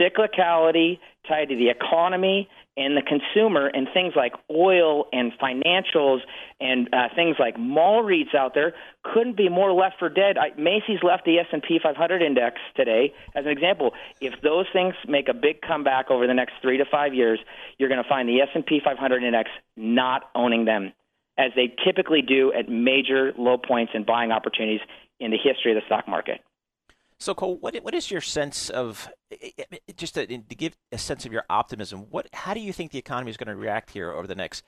cyclicality 0.00 0.98
tied 1.28 1.50
to 1.50 1.56
the 1.56 1.70
economy 1.70 2.48
and 2.76 2.96
the 2.96 3.02
consumer 3.02 3.66
and 3.66 3.88
things 3.94 4.12
like 4.14 4.32
oil 4.50 5.06
and 5.12 5.32
financials 5.40 6.18
and 6.60 6.88
uh, 6.92 7.08
things 7.14 7.36
like 7.38 7.58
mall 7.58 8.02
REITs 8.02 8.34
out 8.34 8.54
there 8.54 8.74
couldn't 9.02 9.36
be 9.36 9.48
more 9.48 9.72
left 9.72 9.98
for 9.98 10.08
dead. 10.08 10.36
I, 10.36 10.58
Macy's 10.60 11.02
left 11.02 11.24
the 11.24 11.38
S&P 11.38 11.78
500 11.82 12.22
index 12.22 12.56
today 12.76 13.14
as 13.34 13.44
an 13.46 13.50
example. 13.50 13.92
If 14.20 14.34
those 14.42 14.66
things 14.72 14.94
make 15.08 15.28
a 15.28 15.34
big 15.34 15.62
comeback 15.62 16.10
over 16.10 16.26
the 16.26 16.34
next 16.34 16.54
3 16.60 16.78
to 16.78 16.84
5 16.84 17.14
years, 17.14 17.38
you're 17.78 17.88
going 17.88 18.02
to 18.02 18.08
find 18.08 18.28
the 18.28 18.40
S&P 18.42 18.80
500 18.84 19.22
index 19.22 19.50
not 19.76 20.30
owning 20.34 20.64
them 20.66 20.92
as 21.38 21.52
they 21.54 21.74
typically 21.84 22.22
do 22.22 22.52
at 22.52 22.68
major 22.68 23.32
low 23.38 23.58
points 23.58 23.92
and 23.94 24.06
buying 24.06 24.32
opportunities 24.32 24.80
in 25.20 25.30
the 25.30 25.38
history 25.38 25.72
of 25.72 25.76
the 25.76 25.86
stock 25.86 26.08
market. 26.08 26.40
So, 27.18 27.34
Cole, 27.34 27.56
what 27.56 27.74
what 27.76 27.94
is 27.94 28.10
your 28.10 28.20
sense 28.20 28.68
of 28.68 29.08
just 29.96 30.14
to, 30.14 30.26
to, 30.26 30.54
give 30.54 30.76
a 30.92 30.98
sense 30.98 31.24
of 31.24 31.32
your 31.32 31.44
optimism? 31.48 32.06
What 32.10 32.28
how 32.32 32.52
do 32.52 32.60
you 32.60 32.72
think 32.72 32.92
the 32.92 32.98
economy 32.98 33.30
is 33.30 33.36
going 33.36 33.48
to 33.48 33.56
react 33.56 33.90
here 33.90 34.10
over 34.10 34.26
the 34.26 34.34
next 34.34 34.64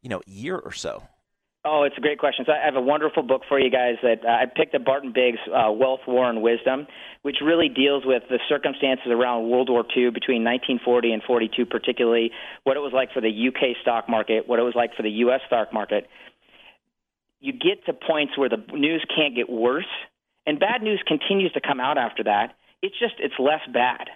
you 0.00 0.08
know 0.08 0.22
year 0.26 0.56
or 0.56 0.72
so? 0.72 1.02
Oh, 1.64 1.84
it's 1.84 1.96
a 1.96 2.00
great 2.00 2.18
question. 2.18 2.44
So 2.44 2.52
I 2.52 2.64
have 2.64 2.74
a 2.74 2.80
wonderful 2.80 3.22
book 3.22 3.42
for 3.48 3.60
you 3.60 3.70
guys 3.70 3.94
that 4.02 4.24
uh, 4.26 4.30
I 4.30 4.46
picked 4.46 4.74
up 4.74 4.84
Barton 4.84 5.12
Biggs, 5.14 5.38
uh, 5.46 5.70
Wealth, 5.70 6.00
War, 6.08 6.28
and 6.28 6.42
Wisdom, 6.42 6.88
which 7.22 7.36
really 7.44 7.68
deals 7.68 8.02
with 8.04 8.24
the 8.28 8.40
circumstances 8.48 9.06
around 9.08 9.48
World 9.48 9.70
War 9.70 9.84
II 9.96 10.10
between 10.10 10.42
1940 10.42 11.12
and 11.12 11.22
42, 11.22 11.66
particularly 11.66 12.32
what 12.64 12.76
it 12.76 12.80
was 12.80 12.92
like 12.92 13.12
for 13.12 13.20
the 13.20 13.30
UK 13.30 13.76
stock 13.80 14.08
market, 14.08 14.48
what 14.48 14.58
it 14.58 14.62
was 14.62 14.74
like 14.74 14.96
for 14.96 15.04
the 15.04 15.10
U.S. 15.30 15.40
stock 15.46 15.72
market. 15.72 16.08
You 17.38 17.52
get 17.52 17.86
to 17.86 17.92
points 17.92 18.36
where 18.36 18.48
the 18.48 18.58
news 18.72 19.04
can't 19.14 19.36
get 19.36 19.48
worse 19.48 19.86
and 20.46 20.58
bad 20.58 20.82
news 20.82 21.02
continues 21.06 21.52
to 21.52 21.60
come 21.60 21.80
out 21.80 21.98
after 21.98 22.24
that. 22.24 22.56
It's 22.82 22.98
just 22.98 23.14
it's 23.18 23.34
less 23.38 23.60
bad. 23.72 24.08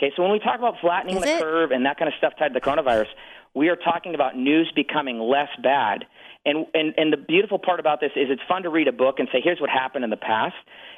Okay, 0.00 0.12
so 0.16 0.22
when 0.22 0.32
we 0.32 0.38
talk 0.38 0.58
about 0.58 0.74
flattening 0.80 1.16
Is 1.16 1.22
the 1.22 1.36
it? 1.36 1.40
curve 1.40 1.70
and 1.72 1.86
that 1.86 1.98
kind 1.98 2.08
of 2.08 2.14
stuff 2.18 2.34
tied 2.38 2.48
to 2.48 2.54
the 2.54 2.60
coronavirus, 2.60 3.08
we 3.54 3.68
are 3.68 3.76
talking 3.76 4.14
about 4.14 4.36
news 4.36 4.70
becoming 4.74 5.18
less 5.18 5.48
bad. 5.62 6.04
And, 6.44 6.66
and 6.72 6.94
and 6.96 7.12
the 7.12 7.16
beautiful 7.16 7.58
part 7.58 7.80
about 7.80 8.00
this 8.00 8.12
is 8.14 8.28
it's 8.30 8.42
fun 8.48 8.62
to 8.62 8.70
read 8.70 8.88
a 8.88 8.92
book 8.92 9.16
and 9.18 9.28
say 9.32 9.40
here's 9.42 9.60
what 9.60 9.70
happened 9.70 10.04
in 10.04 10.10
the 10.10 10.16
past, 10.16 10.54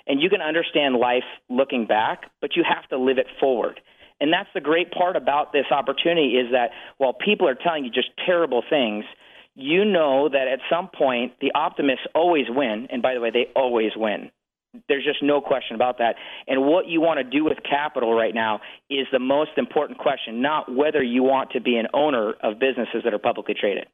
and 0.06 0.20
you 0.20 0.28
can 0.28 0.42
understand 0.42 0.96
life 0.96 1.24
looking 1.48 1.86
back, 1.86 2.30
but 2.40 2.56
you 2.56 2.62
have 2.62 2.86
to 2.90 2.98
live 2.98 3.18
it 3.18 3.26
forward. 3.40 3.80
And 4.20 4.30
that's 4.30 4.50
the 4.52 4.60
great 4.60 4.90
part 4.92 5.16
about 5.16 5.52
this 5.52 5.64
opportunity 5.70 6.36
is 6.36 6.52
that 6.52 6.70
while 6.98 7.14
people 7.14 7.48
are 7.48 7.54
telling 7.54 7.84
you 7.84 7.90
just 7.90 8.10
terrible 8.26 8.62
things, 8.68 9.06
you 9.54 9.84
know 9.84 10.28
that 10.28 10.46
at 10.46 10.60
some 10.70 10.88
point 10.88 11.32
the 11.40 11.52
optimists 11.54 12.06
always 12.14 12.46
win, 12.48 12.88
and 12.90 13.00
by 13.00 13.14
the 13.14 13.20
way, 13.20 13.30
they 13.30 13.46
always 13.56 13.92
win. 13.96 14.30
There's 14.88 15.04
just 15.04 15.22
no 15.22 15.40
question 15.40 15.74
about 15.74 15.98
that. 15.98 16.14
And 16.46 16.62
what 16.62 16.86
you 16.86 17.00
want 17.00 17.18
to 17.18 17.24
do 17.24 17.44
with 17.44 17.58
capital 17.68 18.14
right 18.14 18.34
now 18.34 18.60
is 18.88 19.06
the 19.10 19.18
most 19.18 19.50
important 19.56 19.98
question, 19.98 20.40
not 20.40 20.72
whether 20.72 21.02
you 21.02 21.22
want 21.24 21.50
to 21.52 21.60
be 21.60 21.76
an 21.76 21.88
owner 21.92 22.34
of 22.42 22.58
businesses 22.60 23.02
that 23.04 23.12
are 23.12 23.18
publicly 23.18 23.54
traded. 23.54 23.86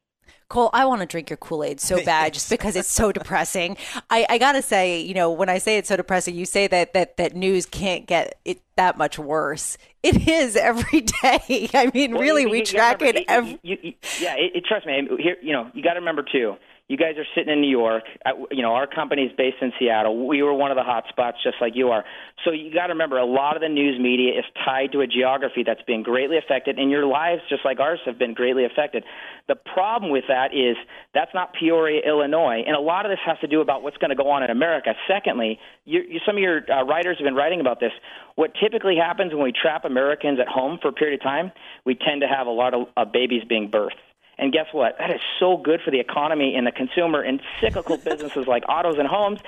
Cole, 0.49 0.71
I 0.73 0.85
want 0.85 1.01
to 1.01 1.07
drink 1.07 1.31
your 1.31 1.37
Kool 1.39 1.65
Aid 1.65 1.81
so 1.81 2.05
bad 2.05 2.35
just 2.35 2.51
because 2.51 2.77
it's 2.77 2.91
so 2.91 3.11
depressing. 3.11 3.77
I, 4.11 4.27
I 4.29 4.39
got 4.39 4.53
to 4.53 4.63
say, 4.63 5.01
you 5.01 5.15
know, 5.15 5.31
when 5.33 5.49
I 5.49 5.59
say 5.59 5.79
it's 5.79 5.89
so 5.89 5.97
depressing, 5.97 6.35
you 6.35 6.45
say 6.45 6.67
that, 6.67 6.93
that, 6.93 7.17
that 7.17 7.35
news 7.35 7.65
can't 7.65 8.07
get 8.07 8.39
it 8.45 8.61
that 8.77 8.99
much 8.99 9.19
worse. 9.19 9.79
It 10.03 10.29
is 10.29 10.57
every 10.57 11.01
day. 11.23 11.71
I 11.75 11.91
mean, 11.95 12.13
Well, 12.13 12.21
really, 12.21 12.43
you- 12.43 12.51
we 12.51 12.59
you 12.59 12.65
track 12.67 12.99
gotta 12.99 13.19
it 13.19 13.25
every. 13.29 13.59
you- 13.63 13.79
you- 13.83 13.93
yeah, 14.21 14.35
it, 14.37 14.53
it, 14.57 14.65
trust 14.67 14.87
me. 14.87 15.09
Here, 15.19 15.37
you 15.43 15.53
know, 15.53 15.71
you 15.75 15.83
got 15.83 15.95
to 15.95 16.01
remember 16.01 16.23
too. 16.23 16.55
You 16.89 16.97
guys 16.97 17.19
are 17.19 17.27
sitting 17.35 17.53
in 17.53 17.61
New 17.61 17.71
York. 17.71 18.05
You 18.53 18.63
know, 18.63 18.75
our 18.75 18.87
company 18.87 19.23
is 19.23 19.33
based 19.37 19.57
in 19.61 19.73
Seattle. 19.77 20.29
We 20.29 20.41
were 20.45 20.55
one 20.55 20.71
of 20.71 20.77
the 20.77 20.85
hot 20.85 21.05
spots, 21.09 21.39
just 21.43 21.57
like 21.61 21.75
you 21.75 21.91
are. 21.91 22.05
So 22.45 22.53
you 22.53 22.73
got 22.73 22.87
to 22.87 22.93
remember, 22.93 23.19
a 23.19 23.27
lot 23.27 23.57
of 23.57 23.61
the 23.61 23.69
news 23.69 23.99
media 24.01 24.39
is 24.39 24.45
tied 24.65 24.93
to 24.93 25.01
a 25.01 25.07
geography 25.09 25.65
that's 25.67 25.83
been 25.83 26.05
greatly 26.05 26.39
affected, 26.39 26.79
and 26.79 26.89
your 26.89 27.05
lives, 27.05 27.43
just 27.49 27.65
like 27.65 27.81
ours, 27.81 27.99
have 28.07 28.21
been 28.21 28.35
greatly 28.35 28.65
affected. 28.65 29.03
The 29.49 29.57
problem 29.57 30.13
with 30.13 30.25
that 30.29 30.55
is 30.55 30.77
that's 31.13 31.35
not 31.35 31.55
Peoria, 31.59 32.03
Illinois, 32.07 32.63
and 32.65 32.77
a 32.77 32.81
lot 32.81 33.05
of 33.05 33.11
this 33.11 33.19
has 33.27 33.37
to 33.41 33.49
do 33.49 33.61
about 33.61 33.83
what's 33.83 33.97
going 33.97 34.11
to 34.11 34.17
go 34.17 34.31
on 34.31 34.45
in 34.45 34.51
America. 34.51 34.95
Secondly, 35.09 35.59
you, 35.87 36.03
you, 36.09 36.21
some 36.25 36.37
of 36.37 36.41
your 36.41 36.61
uh, 36.71 36.85
writers 36.85 37.17
have 37.19 37.25
been 37.25 37.35
writing 37.35 37.59
about 37.59 37.81
this. 37.81 37.93
What 38.37 38.53
typically 38.63 38.95
happens 38.95 39.33
when 39.35 39.43
we 39.43 39.53
trap 39.53 39.85
Americans 39.85 40.39
at 40.41 40.47
home 40.47 40.79
for 40.81 40.89
a 40.89 40.93
period 40.93 41.21
of 41.21 41.25
time, 41.25 41.51
we 41.85 41.97
tend 41.97 42.21
to 42.21 42.29
have 42.29 42.47
a 42.47 42.51
lot 42.51 42.75
of 42.75 42.87
uh, 42.97 43.05
babies 43.05 43.43
being 43.49 43.73
birthed. 43.73 43.99
And 44.39 44.53
guess 44.53 44.67
what? 44.73 44.97
That 44.99 45.11
is 45.11 45.21
so 45.41 45.57
good 45.57 45.81
for 45.83 45.91
the 45.91 46.01
economy 46.01 46.55
and 46.57 46.67
the 46.67 46.73
consumer 46.73 47.23
and 47.23 47.41
cyclical 47.61 47.97
businesses 48.05 48.47
like 48.47 48.65
autos 48.69 48.97
and 48.99 49.09
homes. 49.09 49.41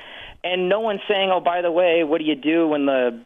And 0.42 0.68
no 0.68 0.80
one's 0.80 1.00
saying, 1.08 1.30
oh, 1.32 1.40
by 1.40 1.62
the 1.62 1.70
way, 1.70 2.04
what 2.04 2.18
do 2.18 2.24
you 2.24 2.36
do 2.36 2.68
when 2.68 2.86
the 2.86 3.24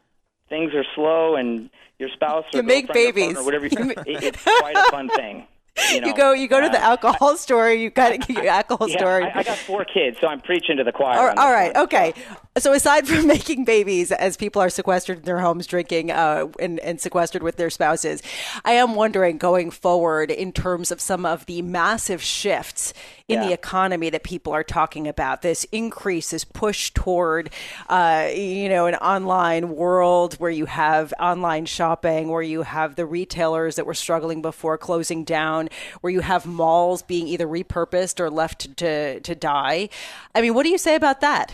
things 0.49 0.75
are 0.75 0.85
slow 0.95 1.37
and 1.37 1.71
your 1.99 2.09
spouse 2.11 2.45
or 2.53 2.59
You 2.59 2.63
make 2.63 2.93
girlfriend 2.93 3.37
or 3.37 3.45
whatever. 3.45 3.67
You, 3.67 3.91
it, 4.07 4.23
it's 4.23 4.43
quite 4.43 4.77
a 4.77 4.91
fun 4.91 5.09
thing. 5.09 5.47
You, 5.95 6.01
know? 6.01 6.07
You 6.09 6.15
go, 6.15 6.33
you 6.33 6.49
go 6.49 6.61
to 6.61 6.69
the 6.69 6.81
Uh, 6.81 6.91
alcohol 6.91 7.37
store. 7.47 7.71
You 7.71 7.91
got 7.91 8.11
to 8.11 8.19
get 8.19 8.31
your 8.31 8.53
alcohol 8.53 8.89
yeah, 8.89 8.97
store. 8.99 9.23
I, 9.23 9.41
I 9.41 9.43
got 9.43 9.59
four 9.59 9.85
kids, 9.85 10.19
so 10.21 10.27
I'm 10.27 10.41
preaching 10.41 10.77
to 10.79 10.85
the 10.85 10.93
choir. 10.93 11.19
All 11.19 11.39
all 11.39 11.53
right, 11.53 11.75
one. 11.75 11.85
okay. 11.85 12.15
So 12.59 12.73
aside 12.73 13.09
from 13.09 13.27
making 13.37 13.65
babies 13.65 14.13
as 14.13 14.37
people 14.37 14.61
are 14.61 14.69
sequestered 14.69 15.19
in 15.19 15.25
their 15.25 15.39
homes 15.39 15.67
drinking 15.67 16.11
uh, 16.11 16.49
and, 16.61 16.79
and 16.81 17.01
sequestered 17.01 17.43
with 17.43 17.57
their 17.57 17.71
spouses, 17.71 18.23
I 18.65 18.73
am 18.73 18.95
wondering 18.95 19.39
going 19.39 19.71
forward 19.71 20.31
in 20.31 20.53
terms 20.53 20.91
of 20.91 21.01
some 21.01 21.25
of 21.25 21.47
the 21.47 21.63
massive 21.63 22.23
shifts 22.23 22.93
in 23.33 23.41
the 23.41 23.53
economy 23.53 24.11
that 24.11 24.23
people 24.23 24.53
are 24.53 24.65
talking 24.65 25.09
about. 25.09 25.43
This 25.43 25.65
increase, 25.73 26.31
this 26.31 26.45
push 26.45 26.91
toward, 26.91 27.51
uh, 27.89 28.29
you 28.35 28.69
know, 28.69 28.87
an 28.87 28.95
online 28.97 29.71
world 29.71 30.35
where 30.35 30.51
you 30.51 30.67
have 30.67 31.13
online 31.19 31.67
shopping, 31.67 32.29
where 32.29 32.43
you 32.43 32.63
have 32.63 32.97
the 32.97 33.07
retailers 33.07 33.77
that 33.77 33.87
were 33.87 33.95
struggling 33.95 34.43
before 34.43 34.79
closing 34.79 35.25
down, 35.25 35.69
where 36.01 36.13
you 36.13 36.21
have 36.21 36.47
malls 36.47 37.03
being 37.03 37.27
either 37.29 37.47
repurposed 37.47 38.21
or 38.21 38.31
left 38.31 38.77
to 38.77 39.21
to 39.21 39.35
die. 39.35 39.89
I 40.35 40.41
mean, 40.41 40.55
what 40.55 40.65
do 40.65 40.71
you 40.71 40.79
say 40.79 40.95
about 40.95 41.21
that? 41.21 41.53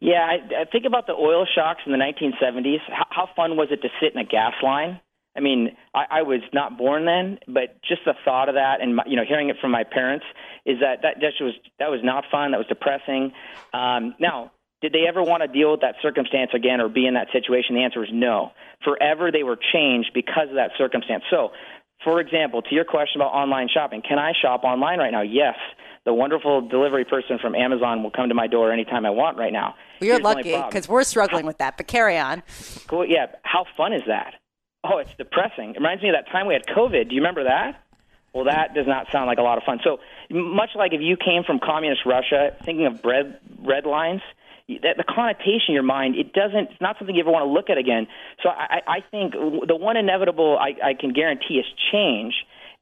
Yeah, 0.00 0.26
I, 0.26 0.62
I 0.62 0.64
think 0.64 0.84
about 0.84 1.06
the 1.06 1.12
oil 1.12 1.46
shocks 1.46 1.82
in 1.86 1.92
the 1.92 1.98
1970s. 1.98 2.80
How, 2.88 3.06
how 3.10 3.28
fun 3.36 3.56
was 3.56 3.68
it 3.70 3.82
to 3.82 3.88
sit 4.00 4.12
in 4.12 4.18
a 4.18 4.24
gas 4.24 4.54
line? 4.60 5.00
I 5.36 5.40
mean, 5.40 5.76
I, 5.94 6.04
I 6.10 6.22
was 6.22 6.40
not 6.52 6.76
born 6.76 7.06
then, 7.06 7.38
but 7.46 7.80
just 7.82 8.02
the 8.04 8.14
thought 8.24 8.48
of 8.48 8.54
that, 8.56 8.80
and 8.82 8.96
my, 8.96 9.04
you 9.06 9.16
know, 9.16 9.24
hearing 9.26 9.48
it 9.48 9.56
from 9.60 9.70
my 9.70 9.84
parents, 9.84 10.26
is 10.66 10.80
that 10.80 11.02
that 11.02 11.20
just 11.20 11.40
was 11.40 11.54
that 11.78 11.90
was 11.90 12.00
not 12.02 12.24
fun. 12.30 12.52
That 12.52 12.58
was 12.58 12.66
depressing. 12.66 13.32
Um, 13.72 14.14
now, 14.20 14.52
did 14.82 14.92
they 14.92 15.06
ever 15.08 15.22
want 15.22 15.42
to 15.42 15.48
deal 15.48 15.70
with 15.70 15.80
that 15.80 15.94
circumstance 16.02 16.50
again 16.54 16.80
or 16.80 16.88
be 16.88 17.06
in 17.06 17.14
that 17.14 17.28
situation? 17.32 17.76
The 17.76 17.82
answer 17.82 18.04
is 18.04 18.10
no. 18.12 18.52
Forever, 18.84 19.30
they 19.30 19.44
were 19.44 19.56
changed 19.72 20.10
because 20.12 20.48
of 20.50 20.56
that 20.56 20.72
circumstance. 20.76 21.22
So, 21.30 21.52
for 22.04 22.20
example, 22.20 22.62
to 22.62 22.74
your 22.74 22.84
question 22.84 23.20
about 23.20 23.32
online 23.32 23.68
shopping, 23.72 24.02
can 24.06 24.18
I 24.18 24.32
shop 24.40 24.64
online 24.64 24.98
right 24.98 25.12
now? 25.12 25.22
Yes. 25.22 25.54
The 26.04 26.12
wonderful 26.12 26.68
delivery 26.68 27.04
person 27.04 27.38
from 27.40 27.54
Amazon 27.54 28.02
will 28.02 28.10
come 28.10 28.28
to 28.28 28.34
my 28.34 28.48
door 28.48 28.72
anytime 28.72 29.06
I 29.06 29.10
want 29.10 29.38
right 29.38 29.52
now. 29.52 29.76
Well, 30.00 30.08
you're 30.08 30.14
Here's 30.16 30.24
lucky 30.24 30.56
because 30.56 30.88
we're 30.88 31.04
struggling 31.04 31.46
with 31.46 31.58
that. 31.58 31.76
But 31.76 31.86
carry 31.86 32.18
on. 32.18 32.42
Cool. 32.88 33.06
Yeah. 33.06 33.26
How 33.44 33.64
fun 33.76 33.92
is 33.92 34.02
that? 34.08 34.34
Oh, 34.84 34.98
it's 34.98 35.14
depressing. 35.16 35.70
It 35.70 35.76
reminds 35.76 36.02
me 36.02 36.08
of 36.08 36.16
that 36.16 36.30
time 36.30 36.46
we 36.46 36.54
had 36.54 36.66
COVID. 36.66 37.08
Do 37.08 37.14
you 37.14 37.20
remember 37.20 37.44
that? 37.44 37.82
Well, 38.34 38.44
that 38.44 38.74
does 38.74 38.86
not 38.86 39.06
sound 39.12 39.26
like 39.26 39.38
a 39.38 39.42
lot 39.42 39.58
of 39.58 39.64
fun. 39.64 39.78
So, 39.84 39.98
much 40.30 40.70
like 40.74 40.92
if 40.92 41.00
you 41.00 41.16
came 41.16 41.44
from 41.44 41.60
communist 41.60 42.02
Russia, 42.06 42.56
thinking 42.64 42.86
of 42.86 43.02
bread 43.02 43.38
red 43.62 43.84
lines, 43.84 44.22
that 44.68 44.96
the 44.96 45.04
connotation 45.04 45.68
in 45.68 45.74
your 45.74 45.82
mind, 45.82 46.16
it 46.16 46.32
doesn't. 46.32 46.72
It's 46.72 46.80
not 46.80 46.96
something 46.98 47.14
you 47.14 47.22
ever 47.22 47.30
want 47.30 47.46
to 47.46 47.52
look 47.52 47.68
at 47.68 47.78
again. 47.78 48.08
So, 48.42 48.48
I, 48.48 48.80
I 48.88 48.98
think 49.10 49.34
the 49.34 49.76
one 49.76 49.96
inevitable 49.96 50.58
I, 50.58 50.90
I 50.90 50.94
can 50.94 51.12
guarantee 51.12 51.60
is 51.60 51.66
change. 51.92 52.34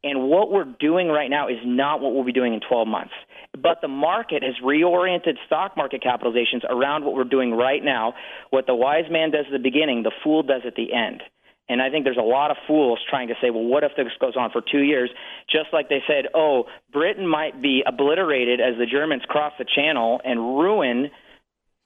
And 0.02 0.30
what 0.30 0.50
we're 0.50 0.72
doing 0.80 1.08
right 1.08 1.28
now 1.28 1.48
is 1.48 1.58
not 1.62 2.00
what 2.00 2.14
we'll 2.14 2.24
be 2.24 2.32
doing 2.32 2.54
in 2.54 2.60
12 2.66 2.88
months. 2.88 3.12
But 3.52 3.82
the 3.82 3.88
market 3.88 4.42
has 4.42 4.54
reoriented 4.64 5.36
stock 5.44 5.76
market 5.76 6.02
capitalizations 6.02 6.64
around 6.70 7.04
what 7.04 7.14
we're 7.14 7.24
doing 7.24 7.52
right 7.52 7.84
now. 7.84 8.14
What 8.48 8.66
the 8.66 8.74
wise 8.74 9.10
man 9.10 9.30
does 9.30 9.44
at 9.46 9.52
the 9.52 9.58
beginning, 9.58 10.02
the 10.02 10.12
fool 10.24 10.42
does 10.42 10.62
at 10.66 10.74
the 10.74 10.94
end. 10.94 11.22
And 11.70 11.80
I 11.80 11.88
think 11.88 12.02
there's 12.02 12.18
a 12.18 12.20
lot 12.20 12.50
of 12.50 12.56
fools 12.66 12.98
trying 13.08 13.28
to 13.28 13.34
say, 13.40 13.50
well, 13.50 13.62
what 13.62 13.84
if 13.84 13.92
this 13.96 14.08
goes 14.20 14.34
on 14.36 14.50
for 14.50 14.60
two 14.60 14.82
years? 14.82 15.08
Just 15.48 15.68
like 15.72 15.88
they 15.88 16.02
said, 16.04 16.26
oh, 16.34 16.64
Britain 16.92 17.24
might 17.24 17.62
be 17.62 17.84
obliterated 17.86 18.60
as 18.60 18.76
the 18.76 18.86
Germans 18.86 19.22
cross 19.28 19.52
the 19.56 19.64
channel 19.64 20.20
and 20.24 20.58
ruin 20.58 21.10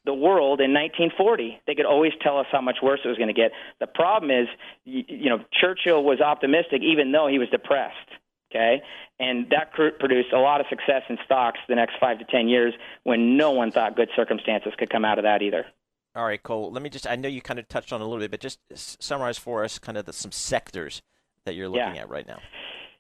the 0.07 0.15
world 0.15 0.63
in 0.63 0.73
1940. 0.73 1.61
They 1.67 1.75
could 1.75 1.85
always 1.85 2.13
tell 2.23 2.39
us 2.39 2.47
how 2.51 2.63
much 2.63 2.79
worse 2.83 3.01
it 3.05 3.09
was 3.09 3.19
going 3.19 3.29
to 3.29 3.35
get. 3.35 3.53
The 3.79 3.87
problem 3.87 4.31
is, 4.31 4.49
you, 4.87 5.29
know, 5.29 5.45
Churchill 5.61 6.03
was 6.03 6.19
optimistic 6.19 6.81
even 6.83 7.13
though 7.13 7.29
he 7.29 7.39
was 7.39 7.51
depressed. 7.51 8.09
Okay, 8.51 8.83
and 9.19 9.51
that 9.51 9.73
produced 9.73 10.33
a 10.33 10.39
lot 10.39 10.61
of 10.61 10.67
success 10.71 11.03
in 11.09 11.19
stocks 11.25 11.59
the 11.69 11.75
next 11.75 11.97
five 11.99 12.21
to 12.21 12.25
ten 12.25 12.47
years 12.47 12.73
when 13.03 13.37
no 13.37 13.51
one 13.51 13.73
thought 13.73 13.97
good 13.97 14.11
circumstances 14.15 14.73
could 14.79 14.89
come 14.89 15.05
out 15.05 15.19
of 15.19 15.25
that 15.25 15.43
either. 15.43 15.67
All 16.17 16.25
right, 16.25 16.43
Cole. 16.43 16.71
Let 16.71 16.83
me 16.83 16.91
just, 16.91 17.09
I 17.09 17.17
know 17.17 17.29
you 17.29 17.41
kind 17.41 17.59
of 17.59 17.69
touched 17.69 17.93
on 17.93 18.01
a 18.01 18.05
little 18.05 18.21
bit, 18.21 18.31
but 18.31 18.41
just 18.41 18.59
summarize 19.03 19.39
for 19.39 19.65
us 19.65 19.79
kind 19.79 19.99
of 19.99 20.05
the, 20.05 20.13
some 20.13 20.31
sectors 20.31 21.03
that 21.45 21.55
you're 21.55 21.69
looking 21.69 21.97
Yeah. 21.97 22.03
at 22.03 22.09
right 22.09 22.27
now. 22.27 22.39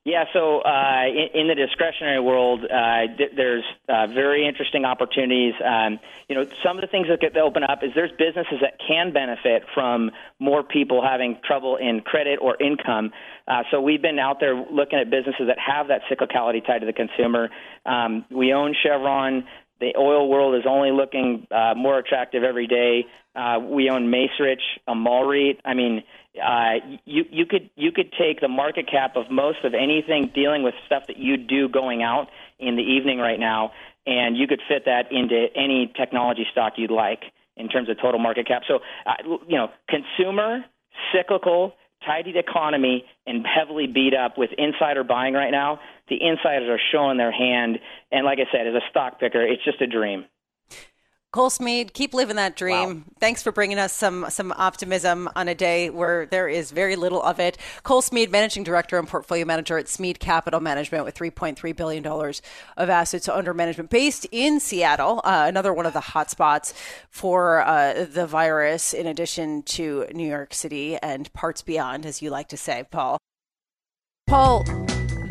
Yeah, 0.06 0.24
so 0.34 0.60
uh, 0.60 1.04
in, 1.06 1.40
in, 1.40 1.48
the 1.48 1.54
discretionary 1.54 2.20
world, 2.20 2.60
uh, 2.64 3.06
th- 3.16 3.30
there's 3.36 3.64
uh, 3.88 4.06
very 4.08 4.46
interesting 4.46 4.84
opportunities. 4.84 5.54
Um, 5.64 5.98
you 6.28 6.34
know, 6.34 6.44
some 6.62 6.76
of 6.76 6.82
the 6.82 6.88
things 6.88 7.06
that 7.08 7.22
get 7.22 7.34
open 7.38 7.62
up 7.64 7.82
is 7.82 7.92
there's 7.94 8.12
businesses 8.18 8.58
that 8.60 8.78
can 8.86 9.14
benefit 9.14 9.62
from 9.72 10.10
more 10.38 10.62
people 10.62 11.02
having 11.02 11.38
trouble 11.42 11.76
in 11.76 12.02
credit 12.02 12.38
or 12.42 12.54
income. 12.62 13.12
Uh, 13.48 13.62
so 13.70 13.80
we've 13.80 14.02
been 14.02 14.18
out 14.18 14.40
there 14.40 14.54
looking 14.54 14.98
at 14.98 15.08
businesses 15.08 15.46
that 15.46 15.58
have 15.58 15.88
that 15.88 16.02
cyclicality 16.10 16.64
tied 16.66 16.80
to 16.80 16.86
the 16.86 16.92
consumer. 16.92 17.48
Um, 17.86 18.26
we 18.30 18.52
own 18.52 18.74
Chevron. 18.82 19.44
The 19.80 19.94
oil 19.98 20.28
world 20.28 20.54
is 20.54 20.62
only 20.68 20.92
looking 20.92 21.46
uh, 21.50 21.74
more 21.76 21.98
attractive 21.98 22.42
every 22.42 22.66
day. 22.66 23.06
Uh, 23.34 23.58
we 23.60 23.90
own 23.90 24.12
Macerich, 24.12 24.62
a 24.86 24.94
mall 24.94 25.26
REIT. 25.26 25.60
I 25.64 25.74
mean, 25.74 26.04
uh, 26.42 26.74
you 27.04 27.24
you 27.30 27.46
could 27.46 27.70
you 27.76 27.92
could 27.92 28.12
take 28.12 28.40
the 28.40 28.48
market 28.48 28.88
cap 28.90 29.16
of 29.16 29.30
most 29.30 29.64
of 29.64 29.74
anything 29.74 30.30
dealing 30.34 30.62
with 30.62 30.74
stuff 30.86 31.04
that 31.08 31.16
you 31.16 31.36
do 31.36 31.68
going 31.68 32.02
out 32.02 32.28
in 32.58 32.76
the 32.76 32.82
evening 32.82 33.18
right 33.18 33.38
now, 33.40 33.72
and 34.06 34.36
you 34.36 34.46
could 34.46 34.60
fit 34.68 34.84
that 34.86 35.10
into 35.10 35.46
any 35.56 35.92
technology 35.96 36.46
stock 36.52 36.74
you'd 36.76 36.90
like 36.90 37.22
in 37.56 37.68
terms 37.68 37.88
of 37.88 37.96
total 38.00 38.20
market 38.20 38.46
cap. 38.46 38.62
So, 38.66 38.80
uh, 39.06 39.14
you 39.48 39.56
know, 39.56 39.70
consumer, 39.88 40.64
cyclical, 41.12 41.74
tidied 42.04 42.36
economy, 42.36 43.04
and 43.26 43.44
heavily 43.46 43.86
beat 43.86 44.14
up 44.14 44.36
with 44.36 44.50
insider 44.58 45.04
buying 45.04 45.34
right 45.34 45.50
now. 45.50 45.80
The 46.08 46.18
insiders 46.20 46.68
are 46.68 46.80
showing 46.92 47.16
their 47.16 47.32
hand, 47.32 47.78
and 48.12 48.24
like 48.24 48.38
I 48.38 48.50
said, 48.52 48.66
as 48.66 48.74
a 48.74 48.82
stock 48.90 49.18
picker, 49.18 49.42
it's 49.42 49.64
just 49.64 49.80
a 49.80 49.86
dream. 49.86 50.26
Cole 51.34 51.50
Smead, 51.50 51.94
keep 51.94 52.14
living 52.14 52.36
that 52.36 52.54
dream. 52.54 52.88
Wow. 52.94 53.14
Thanks 53.18 53.42
for 53.42 53.50
bringing 53.50 53.76
us 53.76 53.92
some 53.92 54.26
some 54.28 54.52
optimism 54.52 55.28
on 55.34 55.48
a 55.48 55.54
day 55.56 55.90
where 55.90 56.26
there 56.26 56.46
is 56.46 56.70
very 56.70 56.94
little 56.94 57.20
of 57.20 57.40
it. 57.40 57.58
Cole 57.82 58.02
Smead, 58.02 58.30
managing 58.30 58.62
director 58.62 59.00
and 59.00 59.08
portfolio 59.08 59.44
manager 59.44 59.76
at 59.76 59.88
Smead 59.88 60.20
Capital 60.20 60.60
Management, 60.60 61.04
with 61.04 61.16
3.3 61.16 61.74
billion 61.74 62.04
dollars 62.04 62.40
of 62.76 62.88
assets 62.88 63.28
under 63.28 63.52
management, 63.52 63.90
based 63.90 64.28
in 64.30 64.60
Seattle, 64.60 65.22
uh, 65.24 65.46
another 65.48 65.74
one 65.74 65.86
of 65.86 65.92
the 65.92 65.98
hotspots 65.98 66.72
for 67.10 67.66
uh, 67.66 68.04
the 68.04 68.28
virus, 68.28 68.94
in 68.94 69.08
addition 69.08 69.64
to 69.64 70.06
New 70.14 70.28
York 70.28 70.54
City 70.54 70.98
and 70.98 71.32
parts 71.32 71.62
beyond, 71.62 72.06
as 72.06 72.22
you 72.22 72.30
like 72.30 72.46
to 72.46 72.56
say, 72.56 72.84
Paul. 72.92 73.18
Paul, 74.28 74.62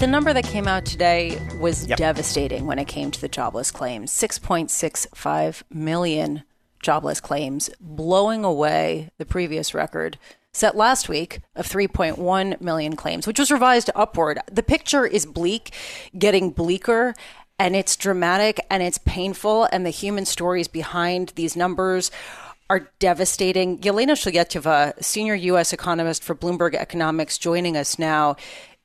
the 0.04 0.08
number 0.08 0.34
that 0.34 0.44
came 0.44 0.68
out 0.68 0.84
today 0.84 1.40
was 1.62 1.88
yep. 1.88 1.98
devastating 1.98 2.66
when 2.66 2.78
it 2.78 2.90
came 2.90 3.10
to 3.10 3.22
the 3.22 3.30
jobless 3.30 3.72
claims 3.72 4.12
6.65 4.12 5.64
million 5.70 6.44
jobless 6.82 7.22
claims, 7.22 7.70
blowing 7.80 8.44
away 8.44 9.12
the 9.18 9.26
previous 9.26 9.74
record 9.74 10.20
set 10.52 10.76
last 10.76 11.08
week 11.08 11.40
of 11.56 11.66
3.1 11.66 12.60
million 12.60 12.98
claims, 12.98 13.26
which 13.26 13.40
was 13.40 13.50
revised 13.50 13.90
upward. 13.96 14.40
The 14.52 14.62
picture 14.62 15.06
is 15.06 15.26
bleak, 15.26 15.74
getting 16.18 16.52
bleaker. 16.52 17.14
And 17.58 17.74
it's 17.74 17.96
dramatic 17.96 18.60
and 18.70 18.84
it's 18.84 18.98
painful, 18.98 19.70
and 19.72 19.86
the 19.86 19.92
human 19.92 20.26
stories 20.26 20.68
behind 20.68 21.32
these 21.36 21.56
numbers 21.56 22.12
are 22.70 22.92
devastating. 23.00 23.78
Yelena 23.80 24.14
Shulyatyeva, 24.14 25.02
senior 25.02 25.36
U.S. 25.36 25.72
economist 25.72 26.24
for 26.24 26.34
Bloomberg 26.34 26.74
Economics, 26.74 27.38
joining 27.38 27.78
us 27.78 28.00
now. 28.00 28.36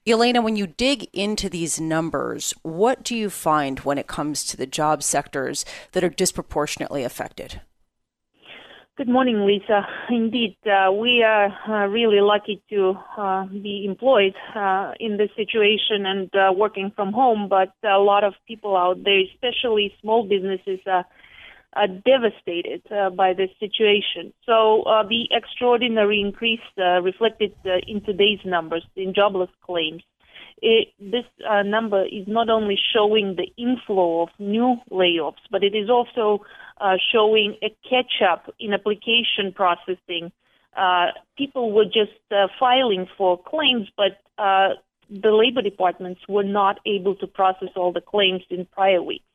Elena, 0.06 0.40
when 0.40 0.56
you 0.56 0.66
dig 0.66 1.08
into 1.12 1.48
these 1.48 1.80
numbers, 1.80 2.54
what 2.62 3.02
do 3.02 3.14
you 3.14 3.28
find 3.28 3.80
when 3.80 3.98
it 3.98 4.06
comes 4.06 4.44
to 4.44 4.56
the 4.56 4.66
job 4.66 5.02
sectors 5.02 5.64
that 5.92 6.04
are 6.04 6.08
disproportionately 6.08 7.04
affected? 7.04 7.60
Good 8.98 9.08
morning, 9.08 9.46
Lisa. 9.46 9.86
Indeed, 10.10 10.56
uh, 10.66 10.90
we 10.90 11.22
are 11.22 11.54
uh, 11.68 11.86
really 11.86 12.20
lucky 12.20 12.60
to 12.70 12.98
uh, 13.16 13.44
be 13.46 13.84
employed 13.86 14.34
uh, 14.56 14.92
in 14.98 15.16
this 15.18 15.30
situation 15.36 16.04
and 16.04 16.28
uh, 16.34 16.52
working 16.52 16.90
from 16.96 17.12
home, 17.12 17.48
but 17.48 17.72
a 17.84 17.98
lot 17.98 18.24
of 18.24 18.34
people 18.48 18.76
out 18.76 19.04
there, 19.04 19.20
especially 19.32 19.94
small 20.00 20.24
businesses, 20.26 20.80
uh, 21.76 21.86
devastated 21.86 22.82
uh, 22.90 23.10
by 23.10 23.34
this 23.34 23.50
situation. 23.60 24.32
So 24.46 24.82
uh, 24.82 25.02
the 25.02 25.28
extraordinary 25.30 26.20
increase 26.20 26.60
uh, 26.78 27.00
reflected 27.02 27.54
uh, 27.64 27.78
in 27.86 28.00
today's 28.02 28.40
numbers 28.44 28.84
in 28.96 29.14
jobless 29.14 29.50
claims. 29.64 30.02
It, 30.60 30.88
this 30.98 31.24
uh, 31.48 31.62
number 31.62 32.04
is 32.04 32.26
not 32.26 32.48
only 32.48 32.76
showing 32.92 33.36
the 33.36 33.52
inflow 33.62 34.22
of 34.22 34.28
new 34.38 34.76
layoffs, 34.90 35.44
but 35.50 35.62
it 35.62 35.74
is 35.74 35.88
also 35.88 36.44
showing 37.12 37.56
a 37.62 37.68
catch-up 37.88 38.52
in 38.58 38.72
application 38.72 39.52
processing. 39.54 40.32
people 41.36 41.72
were 41.72 41.84
just 41.84 42.12
filing 42.58 43.06
for 43.16 43.40
claims, 43.40 43.88
but 43.96 44.18
the 45.10 45.30
labor 45.30 45.62
departments 45.62 46.20
were 46.28 46.44
not 46.44 46.80
able 46.86 47.14
to 47.16 47.26
process 47.26 47.70
all 47.76 47.92
the 47.92 48.00
claims 48.00 48.42
in 48.50 48.66
prior 48.66 49.02
weeks. 49.02 49.27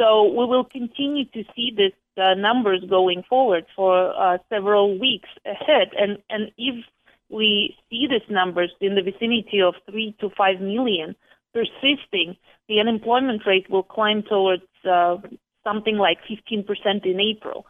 So 0.00 0.24
we 0.24 0.46
will 0.46 0.64
continue 0.64 1.26
to 1.26 1.44
see 1.54 1.74
these 1.76 1.92
uh, 2.16 2.32
numbers 2.32 2.82
going 2.88 3.22
forward 3.28 3.66
for 3.76 4.14
uh, 4.18 4.38
several 4.48 4.98
weeks 4.98 5.28
ahead. 5.44 5.88
And, 5.94 6.16
and 6.30 6.50
if 6.56 6.82
we 7.28 7.76
see 7.90 8.06
these 8.08 8.28
numbers 8.30 8.70
in 8.80 8.94
the 8.94 9.02
vicinity 9.02 9.60
of 9.60 9.74
3 9.90 10.16
to 10.20 10.30
5 10.30 10.60
million 10.62 11.14
persisting, 11.52 12.36
the 12.66 12.80
unemployment 12.80 13.42
rate 13.46 13.68
will 13.68 13.82
climb 13.82 14.22
towards 14.22 14.62
uh, 14.90 15.18
something 15.64 15.98
like 15.98 16.18
15% 16.24 17.04
in 17.04 17.20
April. 17.20 17.66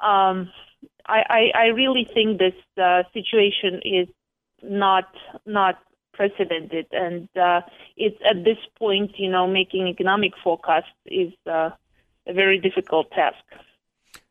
Um, 0.00 0.50
I, 1.06 1.22
I, 1.28 1.42
I, 1.54 1.66
really 1.66 2.08
think 2.12 2.38
this 2.38 2.54
uh, 2.82 3.02
situation 3.12 3.80
is 3.84 4.08
not 4.62 5.04
not 5.44 5.78
unprecedented. 6.12 6.86
And 6.92 7.28
uh, 7.36 7.62
it's 7.96 8.16
at 8.28 8.44
this 8.44 8.58
point, 8.78 9.12
you 9.18 9.30
know, 9.30 9.46
making 9.46 9.86
economic 9.88 10.32
forecasts 10.42 10.88
is 11.06 11.32
uh, 11.46 11.70
a 12.26 12.32
very 12.32 12.58
difficult 12.58 13.10
task. 13.10 13.36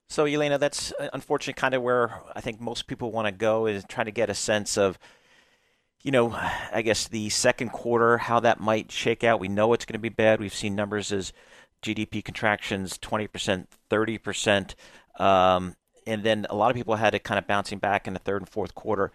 So, 0.09 0.25
Elena, 0.25 0.57
that's 0.57 0.91
uh, 0.99 1.09
unfortunately 1.13 1.59
kind 1.59 1.73
of 1.73 1.83
where 1.83 2.21
I 2.35 2.41
think 2.41 2.59
most 2.59 2.87
people 2.87 3.11
want 3.11 3.27
to 3.27 3.31
go 3.31 3.67
is 3.67 3.83
trying 3.87 4.05
to 4.05 4.11
get 4.11 4.29
a 4.29 4.33
sense 4.33 4.77
of, 4.77 4.97
you 6.01 6.11
know, 6.11 6.31
I 6.33 6.81
guess 6.81 7.07
the 7.07 7.29
second 7.29 7.69
quarter, 7.69 8.17
how 8.17 8.39
that 8.39 8.59
might 8.59 8.91
shake 8.91 9.23
out. 9.23 9.39
We 9.39 9.49
know 9.49 9.73
it's 9.73 9.85
going 9.85 9.93
to 9.93 9.99
be 9.99 10.09
bad. 10.09 10.39
We've 10.39 10.53
seen 10.53 10.75
numbers 10.75 11.11
as 11.11 11.33
GDP 11.83 12.23
contractions 12.23 12.97
20%, 12.97 13.67
30%. 13.89 14.75
Um, 15.21 15.75
and 16.07 16.23
then 16.23 16.47
a 16.49 16.55
lot 16.55 16.71
of 16.71 16.75
people 16.75 16.95
had 16.95 17.13
it 17.13 17.23
kind 17.23 17.37
of 17.37 17.45
bouncing 17.45 17.77
back 17.77 18.07
in 18.07 18.13
the 18.13 18.19
third 18.19 18.41
and 18.41 18.49
fourth 18.49 18.73
quarter 18.73 19.11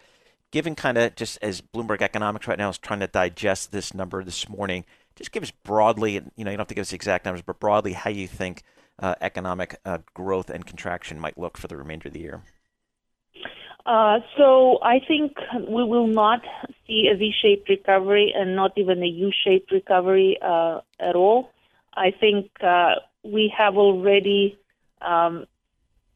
given 0.55 0.77
kind 0.77 0.97
of 0.97 1.17
just 1.17 1.37
as 1.43 1.61
Bloomberg 1.61 2.01
Economics 2.01 2.47
right 2.47 2.57
now 2.57 2.69
is 2.69 2.79
trying 2.79 3.01
to 3.01 3.09
digest 3.09 3.73
this 3.73 3.93
number 3.93 4.23
this 4.23 4.49
morning, 4.49 4.85
just 5.17 5.33
give 5.33 5.43
us 5.43 5.51
broadly, 5.51 6.13
you 6.13 6.45
know, 6.45 6.53
you 6.53 6.57
don't 6.57 6.59
have 6.59 6.69
to 6.69 6.77
give 6.77 6.83
us 6.83 6.93
exact 6.93 7.25
numbers, 7.25 7.43
but 7.43 7.59
broadly 7.59 7.93
how 7.93 8.09
you 8.09 8.29
think 8.29 8.63
uh, 9.01 9.17
economic 9.21 9.81
uh, 9.85 9.99
growth 10.15 10.51
and 10.51 10.65
contraction 10.65 11.19
might 11.19 11.37
look 11.37 11.59
for 11.59 11.67
the 11.67 11.77
remainder 11.77 12.07
of 12.07 12.15
the 12.15 12.21
year. 12.21 12.41
Uh, 13.85 14.21
so 14.39 14.79
I 14.81 15.01
think 15.01 15.33
we 15.69 15.83
will 15.83 16.07
not 16.07 16.43
see 16.87 17.11
a 17.13 17.17
V-shaped 17.17 17.69
recovery 17.69 18.33
and 18.35 18.55
not 18.55 18.71
even 18.77 19.03
a 19.03 19.07
U-shaped 19.07 19.73
recovery 19.73 20.39
uh, 20.41 20.83
at 21.01 21.17
all. 21.17 21.51
I 21.95 22.13
think 22.13 22.53
uh, 22.63 22.95
we 23.25 23.53
have 23.59 23.77
already 23.77 24.57
um, 25.03 25.47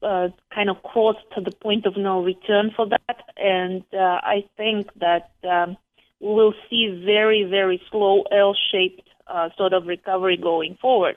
uh, 0.03 0.29
kind 0.55 0.71
of 0.71 0.83
crossed 0.83 1.25
to 1.35 1.41
the 1.41 1.51
point 1.51 1.87
of 1.87 1.97
no 1.97 2.23
return 2.23 2.71
for 2.75 2.87
that, 2.89 3.23
and 3.37 3.83
uh, 3.93 4.21
I 4.23 4.45
think 4.57 4.89
that 5.01 5.31
um, 5.49 5.77
we 6.21 6.29
will 6.29 6.55
see 6.69 7.03
very, 7.05 7.45
very 7.49 7.81
slow 7.91 8.23
L-shaped 8.33 9.09
uh, 9.27 9.49
sort 9.57 9.73
of 9.73 9.87
recovery 9.87 10.37
going 10.37 10.77
forward. 10.81 11.17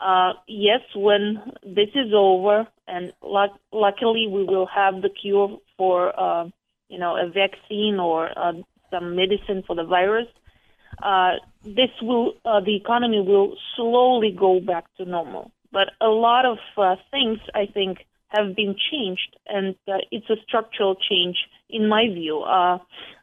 Uh, 0.00 0.34
yes, 0.46 0.80
when 0.94 1.42
this 1.64 1.88
is 1.94 2.12
over, 2.14 2.66
and 2.86 3.12
luck- 3.22 3.58
luckily 3.72 4.28
we 4.30 4.44
will 4.44 4.66
have 4.66 5.02
the 5.02 5.08
cure 5.08 5.58
for, 5.76 6.18
uh, 6.18 6.48
you 6.88 6.98
know, 6.98 7.16
a 7.16 7.28
vaccine 7.28 7.98
or 7.98 8.30
uh, 8.38 8.52
some 8.90 9.16
medicine 9.16 9.62
for 9.66 9.74
the 9.74 9.84
virus. 9.84 10.26
This 11.64 11.90
will, 12.00 12.34
the 12.44 12.76
economy 12.76 13.20
will 13.20 13.56
slowly 13.74 14.30
go 14.30 14.60
back 14.60 14.84
to 14.98 15.04
normal. 15.04 15.50
But 15.72 15.90
a 16.00 16.08
lot 16.08 16.44
of 16.46 16.58
things, 17.10 17.38
I 17.54 17.66
think, 17.66 17.98
have 18.28 18.56
been 18.56 18.74
changed, 18.90 19.36
and 19.46 19.74
uh, 19.88 19.98
it's 20.10 20.28
a 20.30 20.36
structural 20.46 20.96
change 20.96 21.36
in 21.68 21.88
my 21.88 22.08
view. 22.08 22.40
Uh, 22.40 22.78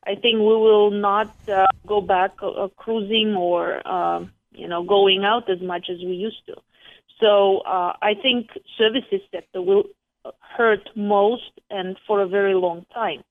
I 0.05 0.15
think 0.15 0.39
we 0.39 0.55
will 0.65 0.91
not 0.91 1.33
uh, 1.49 1.65
go 1.85 2.01
back 2.01 2.31
uh, 2.41 2.67
cruising 2.77 3.35
or 3.35 3.85
um, 3.87 4.31
you 4.51 4.67
know 4.67 4.83
going 4.83 5.23
out 5.23 5.49
as 5.49 5.61
much 5.61 5.87
as 5.89 5.97
we 5.99 6.13
used 6.13 6.45
to. 6.47 6.55
So 7.21 7.59
uh, 7.59 7.93
I 8.01 8.13
think 8.21 8.49
services 8.77 9.21
sector 9.31 9.61
will 9.61 9.83
hurt 10.57 10.89
most 10.95 11.51
and 11.69 11.97
for 12.07 12.21
a 12.21 12.27
very 12.27 12.53
long 12.53 12.85
time. 12.93 13.23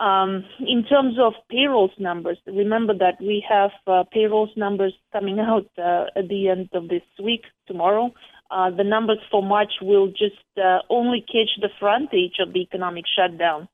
Um, 0.00 0.46
in 0.60 0.84
terms 0.84 1.18
of 1.20 1.34
payrolls 1.50 1.90
numbers, 1.98 2.38
remember 2.46 2.94
that 2.94 3.20
we 3.20 3.44
have 3.46 3.70
uh, 3.86 4.04
payrolls 4.10 4.48
numbers 4.56 4.94
coming 5.12 5.38
out 5.38 5.68
uh, 5.76 6.06
at 6.16 6.28
the 6.28 6.48
end 6.48 6.70
of 6.72 6.88
this 6.88 7.02
week, 7.22 7.42
tomorrow. 7.66 8.12
Uh, 8.50 8.70
the 8.70 8.84
numbers 8.84 9.18
for 9.30 9.42
March 9.42 9.74
will 9.80 10.08
just 10.08 10.44
uh, 10.58 10.78
only 10.88 11.20
catch 11.20 11.50
the 11.60 11.68
front 11.78 12.10
edge 12.12 12.38
of 12.40 12.52
the 12.52 12.60
economic 12.60 13.04
shutdown 13.16 13.68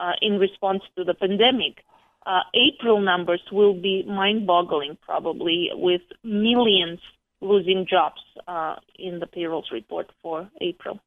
uh, 0.00 0.12
in 0.22 0.38
response 0.38 0.82
to 0.96 1.04
the 1.04 1.14
pandemic. 1.14 1.84
uh, 2.26 2.40
April 2.54 3.00
numbers 3.00 3.42
will 3.50 3.74
be 3.74 4.04
mind-boggling, 4.06 4.96
probably 5.02 5.70
with 5.74 6.02
millions 6.22 7.00
losing 7.40 7.86
jobs 7.88 8.20
uh, 8.46 8.76
in 8.98 9.18
the 9.18 9.26
payrolls 9.26 9.68
report 9.72 10.10
for 10.22 10.48
April. 10.60 11.00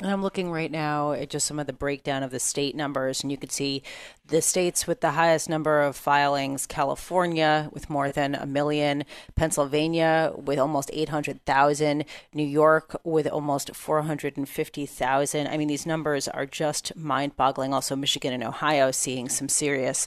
And 0.00 0.10
I'm 0.10 0.22
looking 0.22 0.50
right 0.50 0.70
now 0.70 1.12
at 1.12 1.30
just 1.30 1.46
some 1.46 1.60
of 1.60 1.66
the 1.66 1.72
breakdown 1.72 2.22
of 2.22 2.30
the 2.30 2.40
state 2.40 2.74
numbers, 2.74 3.22
and 3.22 3.30
you 3.30 3.38
can 3.38 3.50
see 3.50 3.82
the 4.26 4.40
states 4.40 4.86
with 4.86 5.00
the 5.00 5.10
highest 5.12 5.50
number 5.50 5.82
of 5.82 5.96
filings 5.96 6.66
California 6.66 7.68
with 7.72 7.90
more 7.90 8.10
than 8.10 8.34
a 8.34 8.46
million, 8.46 9.04
Pennsylvania 9.34 10.32
with 10.34 10.58
almost 10.58 10.90
800,000, 10.94 12.04
New 12.32 12.46
York 12.46 12.96
with 13.04 13.26
almost 13.26 13.74
450,000. 13.74 15.46
I 15.46 15.56
mean, 15.58 15.68
these 15.68 15.84
numbers 15.84 16.26
are 16.26 16.46
just 16.46 16.96
mind 16.96 17.36
boggling. 17.36 17.74
Also, 17.74 17.94
Michigan 17.94 18.32
and 18.32 18.42
Ohio 18.42 18.90
seeing 18.90 19.28
some 19.28 19.48
serious 19.48 20.06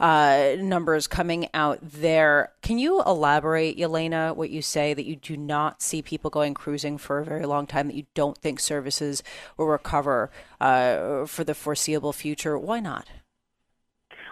uh, 0.00 0.54
numbers 0.58 1.06
coming 1.06 1.48
out 1.52 1.78
there. 1.82 2.52
Can 2.62 2.78
you 2.78 3.02
elaborate, 3.02 3.76
Yelena, 3.76 4.34
what 4.34 4.48
you 4.48 4.62
say 4.62 4.94
that 4.94 5.04
you 5.04 5.16
do 5.16 5.36
not 5.36 5.82
see 5.82 6.00
people 6.00 6.30
going 6.30 6.54
cruising 6.54 6.96
for 6.96 7.18
a 7.18 7.24
very 7.24 7.44
long 7.44 7.66
time, 7.66 7.88
that 7.88 7.96
you 7.96 8.06
don't 8.14 8.38
think 8.38 8.60
services 8.60 9.22
will 9.58 9.66
recover 9.66 10.30
uh, 10.60 11.26
for 11.26 11.44
the 11.44 11.54
foreseeable 11.54 12.12
future. 12.12 12.58
Why 12.58 12.80
not? 12.80 13.08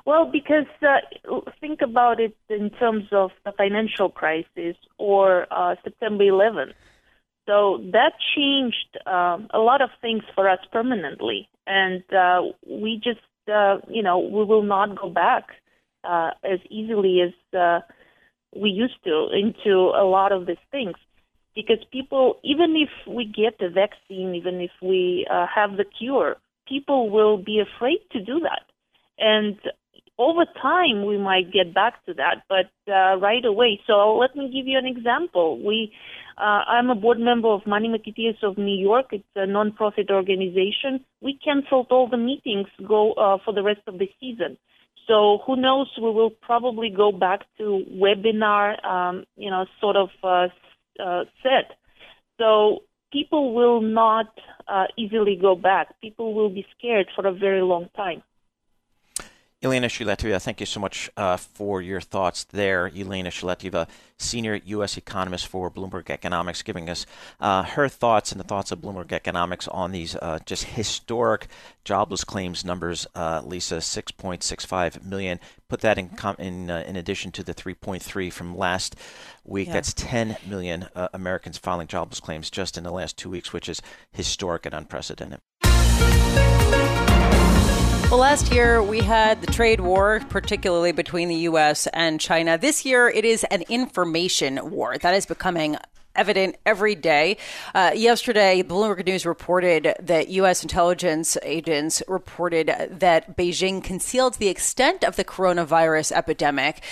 Well, 0.06 0.30
because 0.32 0.66
uh, 0.82 1.40
think 1.60 1.80
about 1.82 2.20
it 2.20 2.36
in 2.48 2.70
terms 2.70 3.06
of 3.10 3.32
the 3.44 3.50
financial 3.50 4.08
crisis 4.08 4.76
or 4.98 5.48
uh, 5.50 5.74
September 5.82 6.22
11th. 6.22 6.74
So 7.46 7.80
that 7.92 8.12
changed 8.36 8.98
um, 9.04 9.48
a 9.52 9.58
lot 9.58 9.82
of 9.82 9.90
things 10.00 10.22
for 10.34 10.48
us 10.48 10.60
permanently, 10.72 11.48
and 11.66 12.02
uh, 12.12 12.42
we 12.68 13.00
just, 13.02 13.20
uh, 13.52 13.78
you 13.88 14.02
know, 14.02 14.18
we 14.18 14.44
will 14.44 14.62
not 14.62 14.96
go 15.00 15.10
back 15.10 15.48
uh, 16.04 16.30
as 16.44 16.60
easily 16.70 17.20
as 17.20 17.58
uh, 17.58 17.80
we 18.54 18.70
used 18.70 19.02
to 19.04 19.28
into 19.32 19.90
a 19.96 20.04
lot 20.04 20.32
of 20.32 20.46
these 20.46 20.56
things 20.70 20.94
because 21.54 21.78
people, 21.90 22.38
even 22.44 22.76
if 22.76 22.90
we 23.12 23.24
get 23.24 23.58
the 23.58 23.68
vaccine, 23.68 24.34
even 24.34 24.60
if 24.60 24.70
we 24.82 25.26
uh, 25.30 25.46
have 25.52 25.76
the 25.76 25.84
cure, 25.84 26.36
people 26.68 27.10
will 27.10 27.38
be 27.38 27.60
afraid 27.60 27.98
to 28.12 28.20
do 28.20 28.40
that. 28.40 28.62
And 29.18 29.56
over 30.18 30.44
time, 30.60 31.04
we 31.04 31.18
might 31.18 31.52
get 31.52 31.74
back 31.74 32.04
to 32.06 32.14
that, 32.14 32.44
but 32.48 32.70
uh, 32.90 33.16
right 33.18 33.44
away. 33.44 33.80
So 33.86 34.16
let 34.16 34.34
me 34.34 34.50
give 34.52 34.66
you 34.66 34.78
an 34.78 34.86
example. 34.86 35.62
We, 35.62 35.92
uh, 36.38 36.62
I'm 36.66 36.90
a 36.90 36.94
board 36.94 37.18
member 37.18 37.48
of 37.48 37.66
Money 37.66 37.88
Marketeers 37.88 38.42
of 38.42 38.56
New 38.56 38.76
York. 38.76 39.06
It's 39.12 39.24
a 39.36 39.40
nonprofit 39.40 40.10
organization. 40.10 41.04
We 41.20 41.38
canceled 41.44 41.88
all 41.90 42.08
the 42.08 42.16
meetings 42.16 42.68
go 42.86 43.12
uh, 43.12 43.38
for 43.44 43.52
the 43.52 43.62
rest 43.62 43.82
of 43.86 43.98
the 43.98 44.08
season. 44.18 44.56
So 45.06 45.38
who 45.46 45.56
knows? 45.56 45.88
We 45.96 46.10
will 46.10 46.30
probably 46.30 46.90
go 46.90 47.12
back 47.12 47.40
to 47.58 47.84
webinar, 47.92 48.84
um, 48.84 49.24
you 49.36 49.50
know, 49.50 49.66
sort 49.80 49.96
of 49.96 50.08
uh, 50.24 50.48
uh, 51.02 51.24
said. 51.42 51.76
So 52.38 52.80
people 53.12 53.54
will 53.54 53.80
not 53.80 54.26
uh, 54.66 54.86
easily 54.96 55.38
go 55.40 55.54
back. 55.54 56.00
People 56.00 56.34
will 56.34 56.50
be 56.50 56.66
scared 56.76 57.06
for 57.14 57.26
a 57.26 57.32
very 57.32 57.62
long 57.62 57.88
time. 57.94 58.22
Elena 59.66 59.88
Shulyatyeva, 59.88 60.40
thank 60.40 60.60
you 60.60 60.66
so 60.66 60.78
much 60.78 61.10
uh, 61.16 61.36
for 61.36 61.82
your 61.82 62.00
thoughts 62.00 62.44
there. 62.44 62.86
Elena 62.96 63.30
Shulyatyeva, 63.30 63.88
senior 64.16 64.60
U.S. 64.64 64.96
economist 64.96 65.48
for 65.48 65.72
Bloomberg 65.72 66.08
Economics, 66.08 66.62
giving 66.62 66.88
us 66.88 67.04
uh, 67.40 67.64
her 67.64 67.88
thoughts 67.88 68.30
and 68.30 68.38
the 68.38 68.44
thoughts 68.44 68.70
of 68.70 68.78
Bloomberg 68.78 69.10
Economics 69.10 69.66
on 69.66 69.90
these 69.90 70.14
uh, 70.22 70.38
just 70.46 70.62
historic 70.64 71.48
jobless 71.82 72.22
claims 72.22 72.64
numbers. 72.64 73.08
Uh, 73.16 73.42
Lisa, 73.44 73.78
6.65 73.78 75.04
million. 75.04 75.40
Put 75.68 75.80
that 75.80 75.98
in 75.98 76.10
com- 76.10 76.36
in, 76.38 76.70
uh, 76.70 76.84
in 76.86 76.94
addition 76.94 77.32
to 77.32 77.42
the 77.42 77.52
3.3 77.52 78.32
from 78.32 78.56
last 78.56 78.94
week. 79.44 79.66
Yeah. 79.66 79.74
That's 79.74 79.92
10 79.94 80.36
million 80.46 80.86
uh, 80.94 81.08
Americans 81.12 81.58
filing 81.58 81.88
jobless 81.88 82.20
claims 82.20 82.50
just 82.50 82.78
in 82.78 82.84
the 82.84 82.92
last 82.92 83.18
two 83.18 83.30
weeks, 83.30 83.52
which 83.52 83.68
is 83.68 83.82
historic 84.12 84.64
and 84.64 84.76
unprecedented. 84.76 85.40
Well, 88.08 88.20
last 88.20 88.52
year 88.52 88.80
we 88.80 89.00
had 89.00 89.40
the 89.40 89.48
trade 89.48 89.80
war, 89.80 90.20
particularly 90.28 90.92
between 90.92 91.28
the 91.28 91.34
U.S. 91.50 91.88
and 91.88 92.20
China. 92.20 92.56
This 92.56 92.84
year 92.84 93.08
it 93.08 93.24
is 93.24 93.42
an 93.50 93.62
information 93.62 94.70
war 94.70 94.96
that 94.98 95.12
is 95.12 95.26
becoming 95.26 95.76
evident 96.14 96.56
every 96.64 96.94
day. 96.94 97.36
Uh, 97.74 97.90
yesterday, 97.96 98.62
Bloomberg 98.62 99.04
News 99.04 99.26
reported 99.26 99.92
that 100.00 100.28
U.S. 100.28 100.62
intelligence 100.62 101.36
agents 101.42 102.00
reported 102.06 102.68
that 102.92 103.36
Beijing 103.36 103.82
concealed 103.82 104.34
the 104.34 104.48
extent 104.48 105.02
of 105.02 105.16
the 105.16 105.24
coronavirus 105.24 106.12
epidemic 106.12 106.84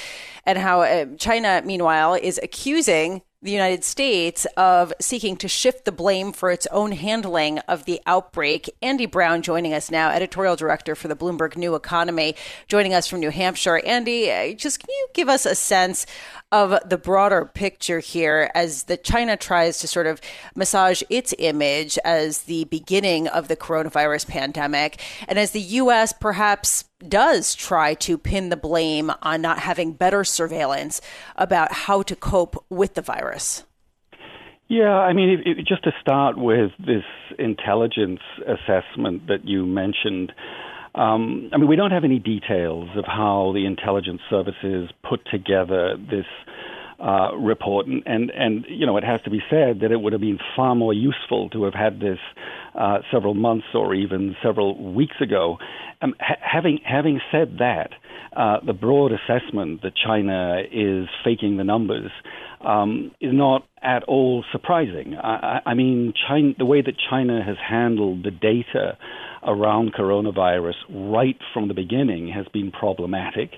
and 0.45 0.59
how 0.59 0.83
uh, 0.83 1.07
China, 1.17 1.63
meanwhile, 1.65 2.15
is 2.15 2.41
accusing 2.43 3.23
the 3.45 3.51
United 3.51 3.85
States 3.85 4.47
of 4.57 4.91
seeking 4.99 5.37
to 5.37 5.49
shift 5.49 5.85
the 5.85 5.93
blame 5.93 6.33
for 6.33 6.51
its 6.51 6.67
own 6.69 6.93
handling 6.93 7.59
of 7.61 7.85
the 7.85 8.01
outbreak. 8.07 8.75
Andy 8.81 9.05
Browne 9.05 9.43
joining 9.43 9.75
us 9.75 9.91
now, 9.91 10.09
editorial 10.09 10.57
director 10.57 10.95
for 10.95 11.09
the 11.09 11.15
Bloomberg 11.15 11.55
New 11.55 11.75
Economy, 11.75 12.37
joining 12.69 12.95
us 12.95 13.07
from 13.07 13.21
New 13.21 13.31
Hampshire. 13.31 13.83
Andy, 13.85 14.31
uh, 14.31 14.55
just 14.55 14.81
can 14.81 14.89
you 14.89 15.09
give 15.13 15.29
us 15.29 15.45
a 15.45 15.55
sense 15.55 16.07
of 16.55 16.89
the 16.89 16.97
broader 16.97 17.51
picture 17.53 17.99
here 17.99 18.49
as 18.55 18.85
the 18.85 18.97
China 18.97 19.37
tries 19.37 19.79
to 19.79 19.89
sort 19.89 20.07
of 20.07 20.21
massage 20.55 21.03
its 21.11 21.35
image 21.41 21.99
as 22.05 22.43
the 22.43 22.63
beginning 22.67 23.27
of 23.27 23.49
the 23.49 23.57
coronavirus 23.57 24.29
pandemic 24.29 25.03
and 25.27 25.37
as 25.37 25.51
the 25.51 25.61
US 25.61 26.13
perhaps 26.13 26.85
does 27.09 27.57
try 27.57 27.95
to 27.95 28.17
pin 28.17 28.51
the 28.51 28.57
blame 28.57 29.11
on 29.21 29.43
not 29.43 29.59
having 29.59 29.95
better 29.95 30.23
surveillance 30.23 31.01
about 31.35 31.73
how 31.73 32.03
to 32.03 32.15
cope 32.15 32.65
with 32.71 32.95
the 32.95 33.03
virus? 33.03 33.65
Yeah, 34.69 34.97
I 34.97 35.13
mean, 35.13 35.43
just 35.67 35.83
to 35.85 35.93
start 36.01 36.39
with 36.39 36.71
this 36.79 37.03
intelligence 37.37 38.21
assessment 38.47 39.27
that 39.27 39.45
you 39.45 39.67
mentioned, 39.67 40.33
um, 40.95 41.51
I 41.53 41.59
mean, 41.59 41.69
we 41.69 41.77
don't 41.77 41.91
have 41.91 42.05
any 42.05 42.19
details 42.19 42.89
of 42.97 43.05
how 43.05 43.53
the 43.55 43.67
intelligence 43.67 44.21
services 44.31 44.91
put 45.09 45.21
together 45.31 45.97
this 45.99 46.27
uh, 47.01 47.35
report, 47.37 47.87
and, 47.87 48.03
and, 48.07 48.31
and 48.31 48.65
you 48.69 48.87
know, 48.87 48.97
it 48.97 49.05
has 49.05 49.21
to 49.23 49.31
be 49.31 49.41
said 49.51 49.81
that 49.81 49.91
it 49.91 50.01
would 50.01 50.13
have 50.13 50.21
been 50.23 50.39
far 50.55 50.75
more 50.75 50.95
useful 50.95 51.51
to 51.51 51.65
have 51.65 51.75
had 51.75 51.99
this 51.99 52.19
uh, 52.79 52.99
several 53.13 53.35
months 53.35 53.67
or 53.75 53.95
even 53.95 54.37
several 54.43 54.95
weeks 54.95 55.17
ago. 55.21 55.59
Um, 56.01 56.15
ha- 56.21 56.41
having 56.41 56.79
having 56.85 57.21
said 57.33 57.57
that, 57.59 57.91
uh, 58.37 58.59
the 58.67 58.73
broad 58.73 59.13
assessment 59.13 59.83
that 59.83 59.93
China 59.97 60.59
is 60.71 61.07
faking 61.25 61.57
the 61.57 61.65
numbers 61.65 62.11
um, 62.65 63.13
is 63.21 63.33
not 63.33 63.67
at 63.83 64.03
all 64.05 64.45
surprising. 64.53 65.15
I, 65.23 65.61
I 65.67 65.75
mean, 65.75 66.15
China, 66.29 66.53
the 66.59 66.65
way 66.65 66.83
that 66.83 66.95
China 67.11 67.43
has 67.45 67.57
handled 67.59 68.25
the 68.25 68.31
data 68.31 68.97
around 69.47 69.93
coronavirus 69.95 70.75
right 70.91 71.37
from 71.53 71.69
the 71.69 71.75
beginning 71.75 72.33
has 72.35 72.47
been 72.53 72.71
problematic. 72.71 73.51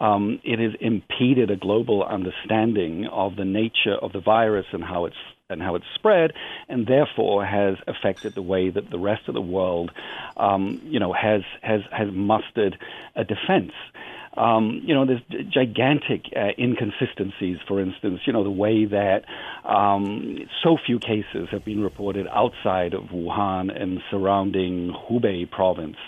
Um, 0.00 0.40
it 0.44 0.58
has 0.58 0.72
impeded 0.80 1.50
a 1.50 1.56
global 1.56 2.04
understanding 2.04 3.08
of 3.10 3.36
the 3.36 3.44
nature 3.44 3.96
of 4.00 4.12
the 4.12 4.20
virus 4.20 4.66
and 4.72 4.82
how 4.82 5.06
it's 5.06 5.16
and 5.50 5.60
how 5.60 5.74
it's 5.74 5.84
spread, 5.94 6.32
and 6.70 6.86
therefore 6.86 7.44
has 7.44 7.76
affected 7.86 8.34
the 8.34 8.42
way 8.42 8.70
that 8.70 8.90
the 8.90 8.98
rest 8.98 9.28
of 9.28 9.34
the 9.34 9.42
world, 9.42 9.90
um, 10.38 10.80
you 10.84 10.98
know, 10.98 11.12
has 11.12 11.42
has 11.62 11.82
has 11.92 12.08
mustered 12.12 12.78
a 13.14 13.24
defense. 13.24 13.72
Um, 14.36 14.80
you 14.84 14.94
know, 14.94 15.04
there's 15.06 15.20
gigantic 15.52 16.24
uh, 16.34 16.48
inconsistencies. 16.58 17.58
For 17.68 17.78
instance, 17.78 18.20
you 18.26 18.32
know, 18.32 18.42
the 18.42 18.50
way 18.50 18.86
that 18.86 19.26
um, 19.64 20.38
so 20.62 20.76
few 20.84 20.98
cases 20.98 21.48
have 21.50 21.64
been 21.64 21.82
reported 21.82 22.26
outside 22.28 22.94
of 22.94 23.04
Wuhan 23.04 23.70
and 23.80 24.00
surrounding 24.10 24.92
Hubei 24.92 25.48
province 25.48 25.98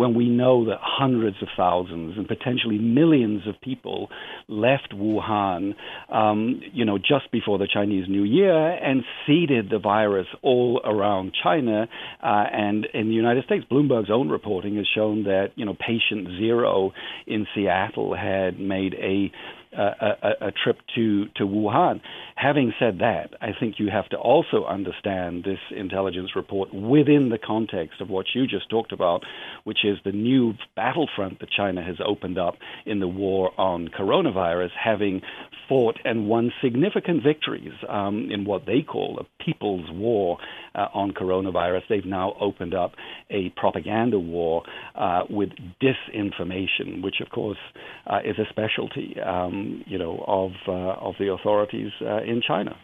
when 0.00 0.14
we 0.14 0.30
know 0.30 0.64
that 0.64 0.78
hundreds 0.80 1.36
of 1.42 1.48
thousands 1.58 2.16
and 2.16 2.26
potentially 2.26 2.78
millions 2.78 3.46
of 3.46 3.54
people 3.60 4.08
left 4.48 4.94
Wuhan, 4.94 5.74
um, 6.10 6.62
you 6.72 6.86
know, 6.86 6.96
just 6.96 7.30
before 7.30 7.58
the 7.58 7.68
Chinese 7.70 8.06
New 8.08 8.22
Year 8.24 8.70
and 8.70 9.02
seeded 9.26 9.68
the 9.68 9.78
virus 9.78 10.26
all 10.40 10.80
around 10.86 11.34
China 11.42 11.86
uh, 12.22 12.44
and 12.50 12.86
in 12.94 13.08
the 13.08 13.14
United 13.14 13.44
States. 13.44 13.66
Bloomberg's 13.70 14.10
own 14.10 14.30
reporting 14.30 14.76
has 14.76 14.86
shown 14.94 15.24
that, 15.24 15.48
you 15.56 15.66
know, 15.66 15.74
patient 15.74 16.28
zero 16.38 16.92
in 17.26 17.46
Seattle 17.54 18.16
had 18.16 18.58
made 18.58 18.94
a 18.94 19.30
a, 19.72 20.46
a, 20.48 20.52
trip 20.52 20.78
to, 20.94 21.26
to 21.36 21.44
Wuhan. 21.44 22.00
Having 22.34 22.72
said 22.78 22.98
that, 23.00 23.34
I 23.40 23.50
think 23.58 23.78
you 23.78 23.88
have 23.90 24.08
to 24.08 24.16
also 24.16 24.64
understand 24.64 25.44
this 25.44 25.58
intelligence 25.70 26.34
report 26.34 26.74
within 26.74 27.28
the 27.28 27.38
context 27.38 28.00
of 28.00 28.08
what 28.08 28.26
you 28.34 28.46
just 28.46 28.68
talked 28.68 28.92
about, 28.92 29.22
which 29.64 29.84
is 29.84 29.98
the 30.04 30.12
new 30.12 30.54
battlefront 30.74 31.40
that 31.40 31.50
China 31.50 31.82
has 31.82 31.96
opened 32.04 32.38
up 32.38 32.56
in 32.86 33.00
the 33.00 33.08
war 33.08 33.52
on 33.58 33.88
coronavirus, 33.88 34.70
having 34.78 35.22
fought 35.68 35.98
and 36.04 36.26
won 36.26 36.52
significant 36.62 37.22
victories 37.22 37.72
um, 37.88 38.28
in 38.30 38.44
what 38.44 38.66
they 38.66 38.82
call 38.82 39.20
a 39.20 39.44
people's 39.44 39.88
war 39.90 40.38
uh, 40.74 40.86
on 40.92 41.12
coronavirus. 41.12 41.82
They've 41.88 42.04
now 42.04 42.34
opened 42.40 42.74
up 42.74 42.92
a 43.30 43.50
propaganda 43.50 44.18
war 44.18 44.64
uh, 44.94 45.22
with 45.30 45.50
disinformation, 45.80 47.02
which, 47.02 47.20
of 47.20 47.30
course, 47.30 47.58
uh, 48.06 48.18
is 48.24 48.36
a 48.38 48.48
specialty, 48.50 49.16
um, 49.20 49.59
you 49.86 49.98
know, 49.98 50.24
of 50.26 50.52
uh, 50.66 51.06
of 51.06 51.14
the 51.18 51.32
authorities 51.32 51.92
uh, 52.00 52.22
in 52.22 52.42
China. 52.46 52.76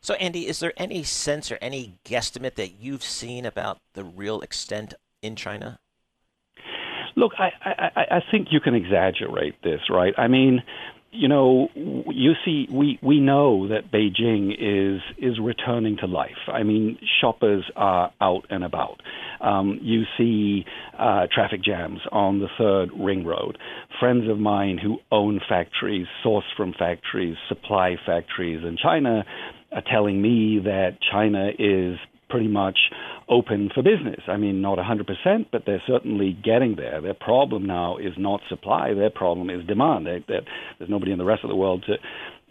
So, 0.00 0.14
Andy, 0.14 0.46
is 0.46 0.60
there 0.60 0.72
any 0.76 1.02
sense 1.02 1.50
or 1.50 1.58
any 1.60 1.98
guesstimate 2.04 2.54
that 2.54 2.80
you've 2.80 3.02
seen 3.02 3.44
about 3.44 3.78
the 3.94 4.04
real 4.04 4.40
extent 4.40 4.94
in 5.20 5.34
China? 5.34 5.80
Look, 7.16 7.32
I, 7.38 7.50
I, 7.64 8.16
I 8.16 8.20
think 8.30 8.48
you 8.50 8.60
can 8.60 8.74
exaggerate 8.74 9.62
this, 9.62 9.80
right? 9.90 10.12
I 10.18 10.28
mean, 10.28 10.62
you 11.16 11.28
know, 11.28 11.68
you 11.74 12.32
see, 12.44 12.66
we, 12.70 12.98
we 13.02 13.20
know 13.20 13.68
that 13.68 13.90
Beijing 13.92 14.52
is 14.52 15.00
is 15.18 15.38
returning 15.40 15.96
to 15.98 16.06
life. 16.06 16.48
I 16.48 16.62
mean, 16.62 16.98
shoppers 17.20 17.64
are 17.74 18.12
out 18.20 18.46
and 18.50 18.64
about. 18.64 19.00
Um, 19.40 19.78
you 19.82 20.02
see 20.18 20.64
uh, 20.98 21.26
traffic 21.32 21.62
jams 21.62 22.00
on 22.12 22.40
the 22.40 22.48
third 22.58 22.90
ring 22.98 23.24
road. 23.24 23.58
Friends 24.00 24.28
of 24.30 24.38
mine 24.38 24.78
who 24.78 24.98
own 25.10 25.40
factories, 25.48 26.06
source 26.22 26.44
from 26.56 26.72
factories, 26.78 27.36
supply 27.48 27.96
factories 28.04 28.62
in 28.64 28.76
China 28.82 29.24
are 29.72 29.82
telling 29.90 30.20
me 30.22 30.60
that 30.64 30.98
China 31.10 31.48
is 31.58 31.98
pretty 32.28 32.48
much 32.48 32.78
open 33.28 33.70
for 33.74 33.82
business. 33.82 34.20
I 34.28 34.36
mean, 34.36 34.60
not 34.60 34.78
100%, 34.78 35.46
but 35.50 35.62
they're 35.66 35.82
certainly 35.86 36.36
getting 36.44 36.76
there. 36.76 37.00
Their 37.00 37.14
problem 37.14 37.66
now 37.66 37.98
is 37.98 38.12
not 38.18 38.40
supply, 38.48 38.94
their 38.94 39.10
problem 39.10 39.50
is 39.50 39.66
demand. 39.66 40.06
They, 40.06 40.24
there's 40.28 40.90
nobody 40.90 41.12
in 41.12 41.18
the 41.18 41.24
rest 41.24 41.44
of 41.44 41.50
the 41.50 41.56
world 41.56 41.84
to 41.86 41.94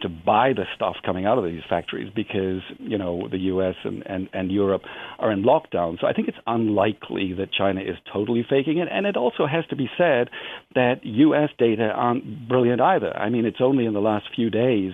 to 0.02 0.10
buy 0.10 0.52
the 0.54 0.64
stuff 0.74 0.96
coming 1.06 1.24
out 1.24 1.38
of 1.38 1.44
these 1.44 1.62
factories 1.70 2.12
because 2.14 2.60
you 2.78 2.98
know 2.98 3.28
the 3.30 3.38
U.S. 3.38 3.74
and, 3.82 4.02
and, 4.06 4.28
and 4.32 4.52
Europe 4.52 4.82
are 5.18 5.32
in 5.32 5.42
lockdown. 5.42 5.98
So 5.98 6.06
I 6.06 6.12
think 6.12 6.28
it's 6.28 6.36
unlikely 6.46 7.32
that 7.38 7.48
China 7.50 7.80
is 7.80 7.96
totally 8.12 8.44
faking 8.48 8.78
it. 8.78 8.88
And 8.90 9.06
it 9.06 9.16
also 9.16 9.46
has 9.46 9.64
to 9.70 9.76
be 9.76 9.88
said 9.96 10.28
that 10.74 10.96
U.S. 11.02 11.48
data 11.58 11.84
aren't 11.94 12.46
brilliant 12.46 12.82
either. 12.82 13.16
I 13.16 13.30
mean, 13.30 13.46
it's 13.46 13.60
only 13.60 13.86
in 13.86 13.94
the 13.94 14.00
last 14.00 14.26
few 14.34 14.50
days, 14.50 14.92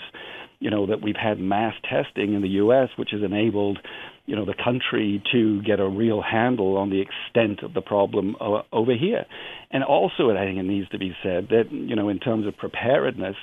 you 0.60 0.70
know, 0.70 0.86
that 0.86 1.02
we've 1.02 1.16
had 1.20 1.40
mass 1.40 1.74
testing 1.82 2.34
in 2.34 2.42
the 2.42 2.48
U.S., 2.48 2.88
which 2.96 3.10
has 3.10 3.22
enabled 3.24 3.78
you 4.26 4.36
know 4.36 4.44
the 4.44 4.54
country 4.54 5.22
to 5.32 5.62
get 5.62 5.80
a 5.80 5.88
real 5.88 6.22
handle 6.22 6.76
on 6.76 6.90
the 6.90 7.00
extent 7.00 7.62
of 7.62 7.74
the 7.74 7.80
problem 7.80 8.36
uh, 8.40 8.62
over 8.72 8.94
here. 8.94 9.26
And 9.70 9.82
also, 9.82 10.30
I 10.30 10.44
think 10.44 10.58
it 10.58 10.64
needs 10.64 10.88
to 10.90 10.98
be 10.98 11.12
said 11.22 11.48
that 11.50 11.64
you 11.70 11.96
know 11.96 12.08
in 12.08 12.18
terms 12.18 12.46
of 12.46 12.56
preparedness, 12.56 13.36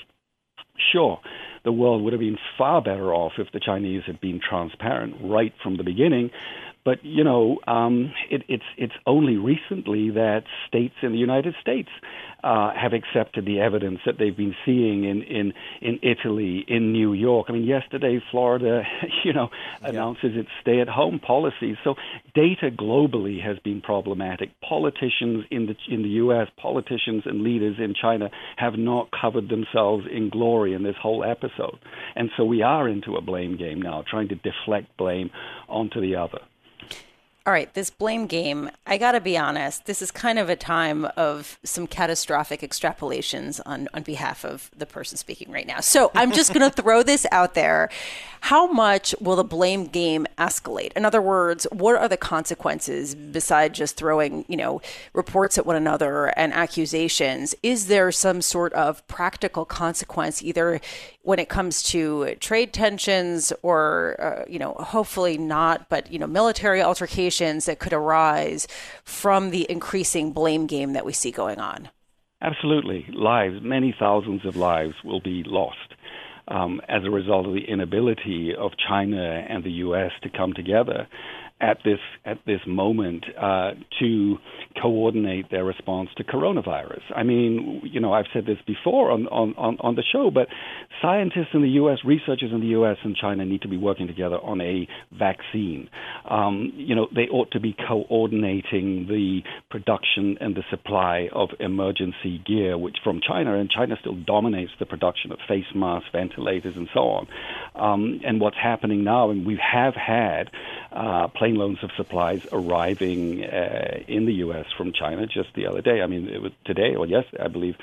sure, 0.92 1.20
the 1.66 1.72
world 1.72 2.04
would 2.04 2.14
have 2.14 2.20
been 2.20 2.38
far 2.58 2.82
better 2.82 3.14
off 3.14 3.34
if 3.38 3.48
the 3.52 3.60
Chinese 3.60 4.04
had 4.06 4.22
been 4.22 4.40
transparent 4.48 5.16
right 5.22 5.54
from 5.62 5.78
the 5.78 5.84
beginning. 5.84 6.32
But 6.86 7.04
you 7.04 7.24
know, 7.24 7.60
um, 7.68 8.14
it, 8.30 8.44
it's 8.48 8.64
it's 8.78 8.94
only 9.06 9.38
recently 9.38 10.12
that 10.12 10.44
states 10.68 10.96
in 11.02 11.12
the 11.12 11.18
United 11.18 11.56
States 11.62 11.90
uh, 12.44 12.72
have 12.74 12.94
accepted 12.94 13.46
the 13.46 13.60
evidence 13.60 14.00
that 14.06 14.16
they've 14.18 14.36
been 14.36 14.56
seeing 14.66 15.04
in, 15.04 15.22
in, 15.24 15.54
in 15.82 16.00
Italy, 16.02 16.64
in 16.68 16.94
New 16.94 17.14
York. 17.14 17.48
I 17.50 17.54
mean, 17.54 17.66
yesterday 17.66 18.22
Florida, 18.32 18.84
you 19.26 19.34
know, 19.34 19.50
announces 19.82 20.32
its 20.36 20.50
stay-at-home 20.62 21.20
policy. 21.20 21.78
So 21.84 21.96
data 22.34 22.70
globally 22.72 23.44
has 23.44 23.60
been 23.60 23.82
problematic. 23.82 24.50
Politicians 24.62 25.46
in 25.52 25.66
the 25.66 25.76
in 25.94 26.04
the 26.04 26.10
U.S., 26.10 26.48
politicians 26.58 27.24
and 27.26 27.42
leaders 27.42 27.76
in 27.80 27.94
China 28.00 28.30
have 28.58 28.74
not 28.78 29.10
covered 29.12 29.50
themselves 29.50 30.06
in 30.12 30.30
glory 30.30 30.74
in 30.74 30.84
this 30.84 30.96
whole 31.02 31.24
episode, 31.24 31.80
and 32.16 32.30
so 32.38 32.46
we 32.46 32.62
are 32.62 32.88
into 32.88 33.16
a 33.16 33.22
blame 33.22 33.58
game 33.58 33.82
now, 33.82 34.04
trying 34.10 34.30
to 34.30 34.36
deflect 34.36 34.96
blame 34.98 35.30
onto 35.68 36.00
the 36.00 36.16
other 36.16 36.40
all 37.50 37.54
right, 37.54 37.74
this 37.74 37.90
blame 37.90 38.28
game, 38.28 38.70
I 38.86 39.00
got 39.00 39.14
to 39.14 39.20
be 39.20 39.36
honest, 39.36 39.88
this 39.88 40.04
is 40.04 40.12
kind 40.12 40.38
of 40.38 40.52
a 40.52 40.56
time 40.56 41.06
of 41.18 41.58
some 41.64 41.88
catastrophic 41.88 42.62
extrapolations 42.62 43.60
on, 43.66 43.88
on 43.92 44.04
behalf 44.04 44.46
of 44.46 44.70
the 44.78 44.86
person 44.86 45.18
speaking 45.18 45.52
right 45.52 45.66
now. 45.66 45.80
So 45.80 46.12
I'm 46.14 46.32
just 46.32 46.54
going 46.54 46.70
to 46.72 46.82
throw 46.82 47.02
this 47.02 47.26
out 47.32 47.56
there. 47.56 47.90
How 48.42 48.72
much 48.72 49.16
will 49.20 49.36
the 49.36 49.44
blame 49.44 49.86
game 49.86 50.28
escalate? 50.38 50.94
In 50.94 51.06
other 51.06 51.24
words, 51.24 51.66
what 51.72 51.96
are 51.96 52.08
the 52.08 52.18
consequences 52.18 53.16
besides 53.16 53.78
just 53.80 53.98
throwing, 53.98 54.46
you 54.48 54.56
know, 54.56 54.80
reports 55.14 55.58
at 55.58 55.66
one 55.66 55.76
another 55.76 56.28
and 56.38 56.54
accusations? 56.54 57.56
Is 57.64 57.88
there 57.88 58.12
some 58.12 58.44
sort 58.44 58.74
of 58.74 59.06
practical 59.08 59.66
consequence 59.66 60.44
either 60.44 60.80
when 61.24 61.38
it 61.38 61.50
comes 61.50 61.84
to 61.84 62.36
trade 62.40 62.74
tensions 62.74 63.52
or, 63.62 64.16
uh, 64.20 64.46
you 64.48 64.58
know, 64.58 64.74
hopefully 64.76 65.38
not, 65.38 65.90
but, 65.90 66.10
you 66.12 66.18
know, 66.18 66.28
military 66.28 66.82
altercations 66.82 67.39
that 67.66 67.80
could 67.80 67.94
arise 67.94 68.68
from 69.04 69.50
the 69.50 69.66
increasing 69.70 70.32
blame 70.32 70.68
game 70.68 70.94
that 70.94 71.06
we 71.06 71.14
see 71.14 71.32
going 71.32 71.60
on? 71.60 71.90
Absolutely. 72.42 73.06
Lives, 73.14 73.56
many 73.62 73.96
thousands 73.98 74.46
of 74.46 74.56
lives 74.56 74.96
will 75.04 75.20
be 75.20 75.44
lost. 75.46 75.96
Um, 76.50 76.82
as 76.90 77.04
a 77.06 77.12
result 77.12 77.46
of 77.46 77.54
the 77.54 77.64
inability 77.68 78.54
of 78.58 78.72
China 78.88 79.46
and 79.48 79.64
the 79.64 79.72
U.S. 79.86 80.12
to 80.24 80.30
come 80.36 80.54
together 80.54 81.08
at 81.62 81.78
this 81.84 82.00
at 82.26 82.38
this 82.46 82.62
moment 82.66 83.26
uh, 83.40 83.72
to 84.00 84.38
coordinate 84.82 85.52
their 85.52 85.66
response 85.66 86.10
to 86.16 86.24
coronavirus. 86.24 87.02
I 87.14 87.24
mean, 87.24 87.82
you 87.84 88.00
know, 88.00 88.14
I've 88.14 88.28
said 88.34 88.46
this 88.46 88.58
before 88.66 89.12
on, 89.12 89.28
on, 89.28 89.78
on 89.80 89.96
the 89.96 90.04
show, 90.10 90.32
but 90.32 90.48
scientists 91.02 91.50
in 91.54 91.62
the 91.62 91.70
U.S., 91.70 91.98
researchers 92.06 92.52
in 92.54 92.62
the 92.62 92.68
U.S. 92.68 92.98
and 93.04 93.16
China 93.16 93.46
need 93.46 93.64
to 93.64 93.68
be 93.68 93.78
working 93.78 94.08
together 94.08 94.38
on 94.38 94.62
a 94.62 94.88
vaccine. 95.18 95.90
Um, 96.30 96.72
you 96.76 96.96
know, 96.96 97.08
they 97.14 97.28
ought 97.32 97.52
to 97.52 97.60
be 97.60 97.76
coordinating 97.88 99.08
the 99.08 99.42
production 99.70 100.38
and 100.40 100.56
the 100.56 100.64
supply 100.70 101.28
of 101.34 101.50
emergency 101.60 102.42
gear, 102.46 102.78
which 102.78 102.98
from 103.04 103.20
China, 103.28 103.60
and 103.60 103.70
China 103.70 103.96
still 104.00 104.16
dominates 104.16 104.72
the 104.80 104.86
production 104.86 105.32
of 105.32 105.40
face 105.48 105.66
masks, 105.76 106.10
ventilators, 106.14 106.39
and 106.48 106.90
so 106.94 107.02
on. 107.02 107.28
Um, 107.76 108.22
and 108.26 108.42
what's 108.42 108.58
happening 108.58 109.04
now, 109.04 109.30
and 109.30 109.46
we 109.46 109.60
have 109.62 109.96
had 109.96 110.50
uh, 110.92 111.28
plane 111.30 111.56
loads 111.56 111.80
of 111.84 111.92
supplies 111.96 112.42
arriving 112.52 113.44
uh, 113.44 114.00
in 114.08 114.26
the 114.26 114.34
U.S. 114.46 114.66
from 114.78 114.92
China 114.92 115.26
just 115.28 115.50
the 115.56 115.68
other 115.68 115.82
day. 115.82 116.02
I 116.02 116.08
mean, 116.08 116.28
it 116.28 116.42
was 116.42 116.52
today 116.66 116.96
or 116.96 117.06
yesterday, 117.06 117.44
I 117.44 117.48
believe. 117.48 117.76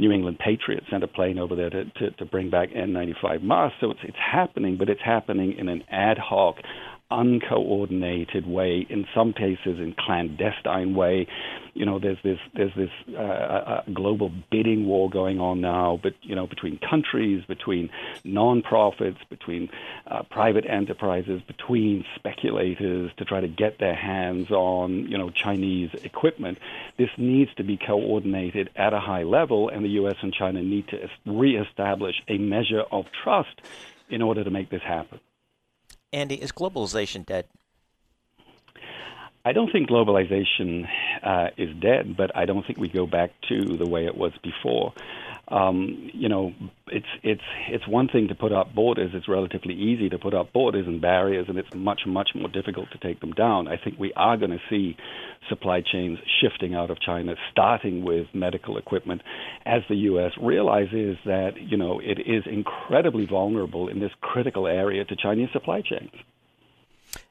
New 0.00 0.12
England 0.12 0.38
Patriots 0.38 0.86
sent 0.90 1.02
a 1.02 1.08
plane 1.08 1.40
over 1.40 1.56
there 1.56 1.70
to, 1.70 1.84
to, 1.84 2.10
to 2.12 2.24
bring 2.24 2.50
back 2.50 2.70
N95 2.70 3.42
masks. 3.42 3.78
So 3.80 3.90
it's, 3.90 4.00
it's 4.04 4.16
happening, 4.16 4.76
but 4.76 4.88
it's 4.88 5.00
happening 5.04 5.58
in 5.58 5.68
an 5.68 5.82
ad 5.90 6.18
hoc, 6.18 6.56
uncoordinated 7.10 8.46
way, 8.46 8.86
in 8.88 9.06
some 9.14 9.32
cases 9.32 9.78
in 9.78 9.94
clandestine 9.98 10.94
way. 10.94 11.26
You 11.74 11.86
know, 11.86 11.98
there's 11.98 12.18
this 12.22 12.38
there's 12.54 12.74
this 12.74 12.90
uh, 13.16 13.82
global 13.92 14.30
bidding 14.50 14.86
war 14.86 15.08
going 15.08 15.40
on 15.40 15.60
now, 15.60 15.98
but 16.02 16.14
you 16.22 16.34
know, 16.34 16.46
between 16.46 16.78
countries, 16.78 17.44
between 17.46 17.90
non-profits, 18.24 19.18
between 19.30 19.70
uh, 20.06 20.22
private 20.24 20.66
enterprises, 20.68 21.40
between 21.46 22.04
speculators 22.16 23.10
to 23.16 23.24
try 23.24 23.40
to 23.40 23.48
get 23.48 23.78
their 23.78 23.94
hands 23.94 24.50
on 24.50 25.06
you 25.08 25.16
know 25.16 25.30
Chinese 25.30 25.90
equipment. 26.02 26.58
This 26.98 27.10
needs 27.16 27.54
to 27.54 27.64
be 27.64 27.76
coordinated 27.76 28.70
at 28.76 28.92
a 28.92 29.00
high 29.00 29.22
level, 29.22 29.68
and 29.68 29.84
the 29.84 29.90
U.S. 30.00 30.16
and 30.22 30.32
China 30.32 30.62
need 30.62 30.88
to 30.88 31.08
reestablish 31.24 32.16
a 32.28 32.38
measure 32.38 32.82
of 32.90 33.06
trust 33.22 33.62
in 34.10 34.22
order 34.22 34.42
to 34.44 34.50
make 34.50 34.70
this 34.70 34.82
happen. 34.82 35.20
Andy, 36.12 36.36
is 36.36 36.52
globalization 36.52 37.26
dead? 37.26 37.46
I 39.44 39.52
don't 39.52 39.70
think 39.70 39.88
globalization 39.88 40.86
uh, 41.22 41.48
is 41.56 41.74
dead, 41.80 42.16
but 42.16 42.34
I 42.36 42.44
don't 42.44 42.66
think 42.66 42.78
we 42.78 42.88
go 42.88 43.06
back 43.06 43.30
to 43.48 43.76
the 43.76 43.86
way 43.86 44.06
it 44.06 44.16
was 44.16 44.32
before. 44.42 44.92
Um, 45.50 46.10
you 46.12 46.28
know, 46.28 46.52
it's 46.88 47.06
it's 47.22 47.42
it's 47.70 47.88
one 47.88 48.08
thing 48.08 48.28
to 48.28 48.34
put 48.34 48.52
up 48.52 48.74
borders. 48.74 49.12
It's 49.14 49.28
relatively 49.28 49.74
easy 49.74 50.10
to 50.10 50.18
put 50.18 50.34
up 50.34 50.52
borders 50.52 50.86
and 50.86 51.00
barriers, 51.00 51.46
and 51.48 51.56
it's 51.56 51.68
much 51.74 52.02
much 52.06 52.30
more 52.34 52.48
difficult 52.48 52.90
to 52.92 52.98
take 52.98 53.20
them 53.20 53.32
down. 53.32 53.66
I 53.66 53.78
think 53.82 53.98
we 53.98 54.12
are 54.14 54.36
going 54.36 54.50
to 54.50 54.60
see 54.68 54.96
supply 55.48 55.80
chains 55.80 56.18
shifting 56.40 56.74
out 56.74 56.90
of 56.90 57.00
China, 57.00 57.34
starting 57.50 58.04
with 58.04 58.26
medical 58.34 58.76
equipment, 58.76 59.22
as 59.64 59.80
the 59.88 59.96
U.S. 59.96 60.32
realizes 60.40 61.16
that 61.24 61.52
you 61.58 61.78
know 61.78 61.98
it 61.98 62.18
is 62.20 62.44
incredibly 62.46 63.24
vulnerable 63.24 63.88
in 63.88 64.00
this 64.00 64.12
critical 64.20 64.66
area 64.66 65.04
to 65.06 65.16
Chinese 65.16 65.48
supply 65.52 65.80
chains. 65.80 66.10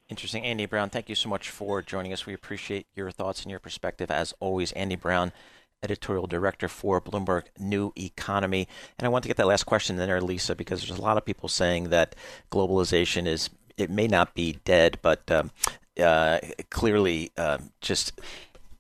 Interesting. 0.10 0.44
Andy 0.44 0.66
Browne, 0.66 0.90
thank 0.90 1.10
you 1.10 1.16
so 1.16 1.30
much 1.30 1.50
for 1.50 1.82
joining 1.82 2.14
us. 2.14 2.26
We 2.26 2.34
appreciate 2.34 2.88
your 2.96 3.12
thoughts 3.12 3.44
and 3.44 3.52
your 3.52 3.60
perspective 3.60 4.10
as 4.10 4.34
always. 4.40 4.72
Andy 4.72 4.96
Browne 4.96 5.34
editorial 5.84 6.28
director 6.28 6.68
for 6.68 7.00
Bloomberg 7.00 7.44
New 7.60 7.94
Economy. 7.98 8.68
And 8.98 9.06
I 9.06 9.10
want 9.10 9.24
to 9.24 9.28
get 9.28 9.38
that 9.38 9.48
last 9.48 9.66
question 9.66 10.00
in 10.00 10.08
there, 10.08 10.22
Lisa, 10.22 10.56
because 10.56 10.82
there's 10.86 10.98
a 10.98 11.02
lot 11.02 11.18
of 11.18 11.26
people 11.26 11.50
saying 11.50 11.90
that 11.90 12.16
globalization 12.52 13.28
is, 13.28 13.50
it 13.78 13.90
may 13.90 14.08
not 14.08 14.34
be 14.34 14.60
dead, 14.66 15.00
but 15.02 15.30
um, 15.32 15.52
uh, 16.00 16.40
clearly 16.70 17.32
uh, 17.38 17.60
just 17.82 18.20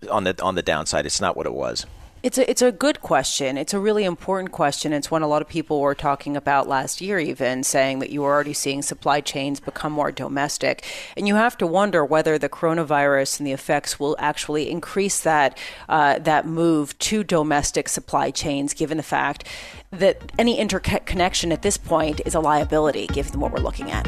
on 0.10 0.24
the 0.24 0.42
on 0.42 0.56
the 0.56 0.62
downside. 0.62 1.06
It's 1.06 1.22
not 1.22 1.36
what 1.36 1.46
it 1.46 1.54
was. 1.54 1.86
It's 2.24 2.40
a, 2.40 2.50
it's 2.50 2.64
a 2.64 2.72
good 2.72 3.02
question. 3.02 3.58
It's 3.58 3.76
a 3.76 3.80
really 3.80 4.04
important 4.04 4.52
question. 4.52 4.92
It's 4.92 5.12
one 5.12 5.22
a 5.22 5.28
lot 5.28 5.44
of 5.44 5.48
people 5.48 5.80
were 5.80 5.94
talking 5.94 6.36
about 6.36 6.68
last 6.68 7.00
year, 7.00 7.20
even 7.20 7.64
saying 7.64 8.00
that 8.00 8.10
you 8.10 8.24
were 8.24 8.34
already 8.34 8.54
seeing 8.54 8.82
supply 8.82 9.22
chains 9.22 9.60
become 9.60 9.94
more 9.94 10.12
domestic. 10.12 10.84
And 11.16 11.28
you 11.28 11.36
have 11.36 11.58
to 11.60 11.68
wonder 11.68 12.04
whether 12.04 12.40
the 12.40 12.50
coronavirus 12.50 13.40
and 13.40 13.46
the 13.46 13.52
effects 13.52 14.00
will 14.00 14.16
actually 14.18 14.70
increase 14.70 15.22
that, 15.22 15.58
uh, 15.90 16.18
that 16.20 16.48
move 16.48 16.98
to 17.00 17.24
domestic 17.24 17.88
supply 17.88 18.32
chains, 18.32 18.74
given 18.74 18.98
the 18.98 19.04
fact 19.04 19.48
that 19.92 20.32
any 20.40 20.58
interconnection 20.58 21.52
at 21.52 21.62
this 21.62 21.78
point 21.78 22.20
is 22.26 22.34
a 22.34 22.40
liability, 22.40 23.06
given 23.08 23.40
what 23.40 23.52
we're 23.52 23.60
looking 23.60 23.92
at. 23.92 24.08